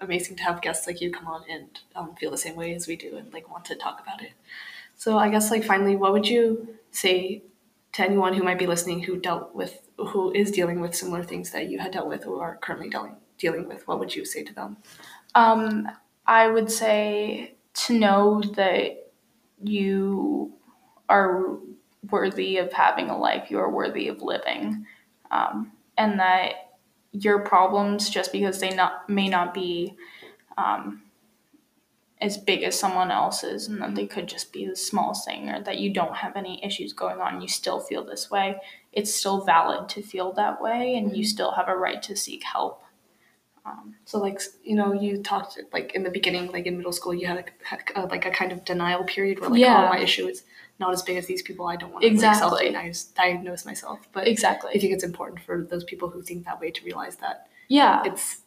amazing 0.01 0.35
to 0.37 0.43
have 0.43 0.61
guests 0.61 0.87
like 0.87 1.01
you 1.01 1.11
come 1.11 1.27
on 1.27 1.43
and 1.49 1.79
um, 1.95 2.15
feel 2.15 2.31
the 2.31 2.37
same 2.37 2.55
way 2.55 2.73
as 2.73 2.87
we 2.87 2.95
do 2.95 3.17
and 3.17 3.31
like 3.33 3.49
want 3.49 3.65
to 3.65 3.75
talk 3.75 4.01
about 4.01 4.21
it. 4.21 4.31
So 4.95 5.17
I 5.17 5.29
guess 5.29 5.51
like 5.51 5.63
finally, 5.63 5.95
what 5.95 6.13
would 6.13 6.27
you 6.27 6.77
say 6.91 7.43
to 7.93 8.03
anyone 8.03 8.33
who 8.33 8.43
might 8.43 8.59
be 8.59 8.67
listening 8.67 9.03
who 9.03 9.17
dealt 9.17 9.53
with 9.55 9.87
who 9.97 10.31
is 10.33 10.51
dealing 10.51 10.79
with 10.79 10.95
similar 10.95 11.23
things 11.23 11.51
that 11.51 11.69
you 11.69 11.79
had 11.79 11.91
dealt 11.91 12.07
with 12.07 12.25
or 12.25 12.43
are 12.43 12.57
currently 12.57 12.89
dealing 12.89 13.15
dealing 13.37 13.67
with? 13.67 13.87
What 13.87 13.99
would 13.99 14.15
you 14.15 14.25
say 14.25 14.43
to 14.43 14.53
them? 14.53 14.77
Um, 15.35 15.87
I 16.25 16.47
would 16.47 16.71
say 16.71 17.55
to 17.73 17.97
know 17.97 18.41
that 18.55 19.11
you 19.63 20.53
are 21.09 21.57
worthy 22.09 22.57
of 22.57 22.73
having 22.73 23.09
a 23.09 23.17
life. 23.17 23.51
You 23.51 23.59
are 23.59 23.69
worthy 23.69 24.07
of 24.07 24.21
living, 24.21 24.85
um, 25.29 25.71
and 25.97 26.19
that 26.19 26.70
your 27.12 27.39
problems 27.39 28.10
just 28.10 28.32
because 28.32 28.60
they 28.60 28.74
not 28.74 29.10
may 29.10 29.28
not 29.28 29.54
be 29.54 29.95
um, 30.58 31.04
as 32.21 32.38
big 32.38 32.62
as 32.63 32.78
someone 32.80 33.12
else's 33.12 33.67
and 33.67 33.82
that 33.82 33.95
they 33.95 34.06
could 34.06 34.28
just 34.28 34.54
be 34.54 34.65
the 34.65 34.76
smallest 34.76 35.26
thing 35.26 35.50
or 35.50 35.62
that 35.62 35.80
you 35.80 35.91
don't 35.91 36.17
have 36.17 36.36
any 36.36 36.63
issues 36.63 36.93
going 36.93 37.19
on 37.19 37.41
you 37.41 37.47
still 37.47 37.80
feel 37.80 38.04
this 38.04 38.30
way 38.30 38.56
it's 38.93 39.13
still 39.13 39.43
valid 39.43 39.89
to 39.89 40.02
feel 40.02 40.32
that 40.32 40.62
way 40.62 40.95
and 40.95 41.08
mm-hmm. 41.08 41.15
you 41.15 41.26
still 41.26 41.52
have 41.52 41.67
a 41.67 41.76
right 41.76 42.02
to 42.04 42.15
seek 42.15 42.43
help 42.43 42.84
um, 43.65 43.95
so 44.06 44.19
like 44.19 44.39
you 44.63 44.76
know 44.76 44.93
you 44.93 45.21
talked 45.21 45.60
like 45.74 45.93
in 45.93 46.04
the 46.04 46.10
beginning 46.10 46.52
like 46.52 46.65
in 46.65 46.78
middle 46.78 46.91
school 46.91 47.13
you 47.13 47.28
had, 47.28 47.52
a, 47.95 48.02
a 48.02 48.06
like 48.06 48.26
a 48.26 48.32
kind 48.32 48.52
of 48.52 48.63
denial 48.63 49.04
period 49.04 49.39
where 49.39 49.50
like 49.50 49.60
yeah. 49.60 49.86
oh 49.86 49.89
my 49.89 50.00
issue 50.00 50.28
is 50.28 50.43
not 50.79 50.93
as 50.93 51.01
big 51.01 51.17
as 51.17 51.27
these 51.27 51.41
people. 51.41 51.67
I 51.67 51.75
don't 51.75 51.91
want 51.91 52.01
to 52.01 52.07
exactly. 52.07 52.71
like, 52.71 52.95
self-diagnose 52.95 53.65
myself. 53.65 53.99
But 54.13 54.27
exactly, 54.27 54.71
I 54.75 54.79
think 54.79 54.93
it's 54.93 55.03
important 55.03 55.41
for 55.41 55.67
those 55.69 55.84
people 55.84 56.10
who 56.10 56.21
think 56.21 56.45
that 56.45 56.60
way 56.60 56.71
to 56.71 56.86
realize 56.86 57.17
that 57.17 57.47
yeah, 57.67 58.03
it's 58.05 58.41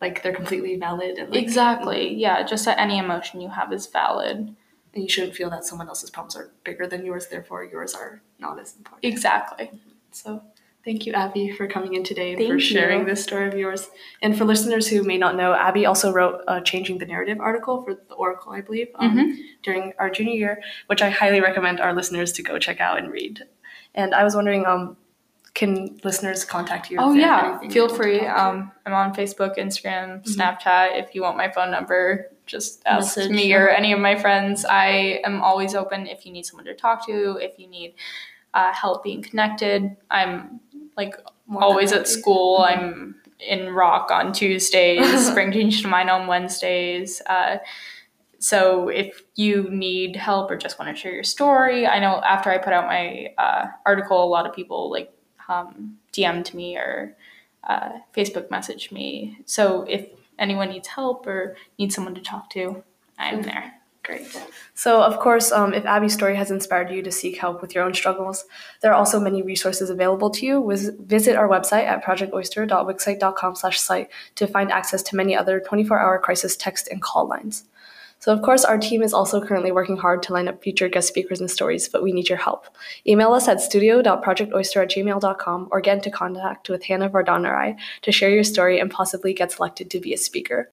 like 0.00 0.22
they're 0.22 0.34
completely 0.34 0.76
valid. 0.76 1.18
And, 1.18 1.30
like, 1.30 1.42
exactly, 1.42 2.14
yeah. 2.14 2.42
Just 2.42 2.64
that 2.66 2.78
any 2.78 2.98
emotion 2.98 3.40
you 3.40 3.48
have 3.48 3.72
is 3.72 3.86
valid, 3.86 4.54
and 4.94 5.02
you 5.02 5.08
shouldn't 5.08 5.34
feel 5.34 5.50
that 5.50 5.64
someone 5.64 5.88
else's 5.88 6.10
problems 6.10 6.36
are 6.36 6.50
bigger 6.64 6.86
than 6.86 7.04
yours. 7.04 7.26
Therefore, 7.28 7.64
yours 7.64 7.94
are 7.94 8.20
not 8.38 8.58
as 8.60 8.76
important. 8.76 9.04
Exactly. 9.04 9.66
Mm-hmm. 9.66 9.76
So 10.12 10.42
Thank 10.88 11.04
you, 11.04 11.12
Abby, 11.12 11.50
for 11.50 11.66
coming 11.66 11.92
in 11.96 12.02
today 12.02 12.30
and 12.30 12.38
Thank 12.38 12.50
for 12.50 12.58
sharing 12.58 13.00
you. 13.00 13.04
this 13.04 13.22
story 13.22 13.46
of 13.46 13.52
yours. 13.52 13.90
And 14.22 14.38
for 14.38 14.46
listeners 14.46 14.88
who 14.88 15.02
may 15.02 15.18
not 15.18 15.36
know, 15.36 15.52
Abby 15.52 15.84
also 15.84 16.10
wrote 16.10 16.40
a 16.48 16.62
Changing 16.62 16.96
the 16.96 17.04
Narrative 17.04 17.38
article 17.40 17.82
for 17.82 17.92
the 17.92 18.14
Oracle, 18.14 18.52
I 18.52 18.62
believe, 18.62 18.88
um, 18.94 19.14
mm-hmm. 19.14 19.40
during 19.62 19.92
our 19.98 20.08
junior 20.08 20.32
year, 20.32 20.62
which 20.86 21.02
I 21.02 21.10
highly 21.10 21.42
recommend 21.42 21.78
our 21.78 21.92
listeners 21.92 22.32
to 22.32 22.42
go 22.42 22.58
check 22.58 22.80
out 22.80 22.96
and 22.96 23.12
read. 23.12 23.42
And 23.94 24.14
I 24.14 24.24
was 24.24 24.34
wondering, 24.34 24.64
um, 24.64 24.96
can 25.52 26.00
listeners 26.04 26.46
contact 26.46 26.90
you? 26.90 26.96
Oh 26.98 27.12
yeah, 27.12 27.58
feel 27.68 27.90
free. 27.90 28.20
Um, 28.20 28.72
I'm 28.86 28.94
on 28.94 29.14
Facebook, 29.14 29.58
Instagram, 29.58 30.22
mm-hmm. 30.22 30.40
Snapchat. 30.40 30.98
If 30.98 31.14
you 31.14 31.20
want 31.20 31.36
my 31.36 31.50
phone 31.50 31.70
number, 31.70 32.32
just 32.46 32.80
ask 32.86 33.18
Message 33.18 33.30
me 33.30 33.52
or 33.52 33.68
any 33.68 33.92
of 33.92 34.00
my 34.00 34.16
friends. 34.16 34.64
I 34.64 35.20
am 35.22 35.42
always 35.42 35.74
open 35.74 36.06
if 36.06 36.24
you 36.24 36.32
need 36.32 36.46
someone 36.46 36.64
to 36.64 36.74
talk 36.74 37.06
to. 37.08 37.38
If 37.42 37.58
you 37.58 37.68
need 37.68 37.94
uh, 38.54 38.72
help 38.72 39.04
being 39.04 39.22
connected, 39.22 39.96
I'm 40.10 40.60
like 40.98 41.14
More 41.46 41.62
always 41.62 41.92
at 41.92 42.06
school. 42.06 42.58
Mm-hmm. 42.58 42.84
I'm 42.84 43.14
in 43.40 43.70
rock 43.70 44.10
on 44.10 44.32
Tuesdays, 44.32 45.30
Bring 45.34 45.52
Change 45.52 45.80
to 45.82 45.88
Mind 45.88 46.10
on 46.10 46.26
Wednesdays. 46.26 47.22
Uh, 47.26 47.58
so 48.40 48.88
if 48.88 49.22
you 49.36 49.68
need 49.70 50.16
help 50.16 50.50
or 50.50 50.56
just 50.56 50.78
want 50.78 50.94
to 50.94 51.00
share 51.00 51.14
your 51.14 51.24
story, 51.24 51.86
I 51.86 51.98
know 51.98 52.20
after 52.22 52.50
I 52.50 52.58
put 52.58 52.72
out 52.72 52.86
my 52.86 53.32
uh, 53.38 53.66
article, 53.86 54.22
a 54.22 54.26
lot 54.26 54.46
of 54.46 54.54
people 54.54 54.90
like 54.90 55.12
um, 55.48 55.96
DM'd 56.12 56.52
me 56.52 56.76
or 56.76 57.16
uh, 57.64 57.90
Facebook 58.14 58.48
messaged 58.48 58.92
me. 58.92 59.38
So 59.46 59.82
if 59.88 60.06
anyone 60.38 60.68
needs 60.68 60.88
help 60.88 61.26
or 61.26 61.56
needs 61.78 61.94
someone 61.94 62.14
to 62.14 62.20
talk 62.20 62.50
to, 62.50 62.82
I'm 63.18 63.42
there. 63.42 63.77
Great. 64.08 64.42
So, 64.72 65.02
of 65.02 65.18
course, 65.18 65.52
um, 65.52 65.74
if 65.74 65.84
Abby's 65.84 66.14
story 66.14 66.34
has 66.34 66.50
inspired 66.50 66.90
you 66.90 67.02
to 67.02 67.12
seek 67.12 67.36
help 67.36 67.60
with 67.60 67.74
your 67.74 67.84
own 67.84 67.92
struggles, 67.92 68.46
there 68.80 68.90
are 68.90 68.94
also 68.94 69.20
many 69.20 69.42
resources 69.42 69.90
available 69.90 70.30
to 70.30 70.46
you. 70.46 70.66
Visit 71.00 71.36
our 71.36 71.46
website 71.46 71.84
at 71.84 72.02
projectoyster.wixsite.com/site 72.02 74.08
to 74.36 74.46
find 74.46 74.72
access 74.72 75.02
to 75.02 75.14
many 75.14 75.36
other 75.36 75.60
24-hour 75.60 76.20
crisis 76.20 76.56
text 76.56 76.88
and 76.88 77.02
call 77.02 77.28
lines. 77.28 77.64
So, 78.20 78.32
of 78.32 78.40
course, 78.40 78.64
our 78.64 78.78
team 78.78 79.02
is 79.02 79.12
also 79.12 79.44
currently 79.44 79.72
working 79.72 79.98
hard 79.98 80.22
to 80.22 80.32
line 80.32 80.48
up 80.48 80.62
future 80.62 80.88
guest 80.88 81.08
speakers 81.08 81.40
and 81.40 81.50
stories, 81.50 81.86
but 81.86 82.02
we 82.02 82.12
need 82.12 82.30
your 82.30 82.38
help. 82.38 82.64
Email 83.06 83.34
us 83.34 83.46
at 83.46 83.60
studio.projectoyster 83.60 84.84
at 84.84 84.90
gmail.com 84.90 85.68
or 85.70 85.82
get 85.82 85.98
into 85.98 86.10
contact 86.10 86.70
with 86.70 86.84
Hannah 86.84 87.10
Vardon 87.10 87.46
or 87.46 87.54
I 87.54 87.76
to 88.00 88.10
share 88.10 88.30
your 88.30 88.42
story 88.42 88.80
and 88.80 88.90
possibly 88.90 89.34
get 89.34 89.52
selected 89.52 89.90
to 89.90 90.00
be 90.00 90.14
a 90.14 90.16
speaker. 90.16 90.70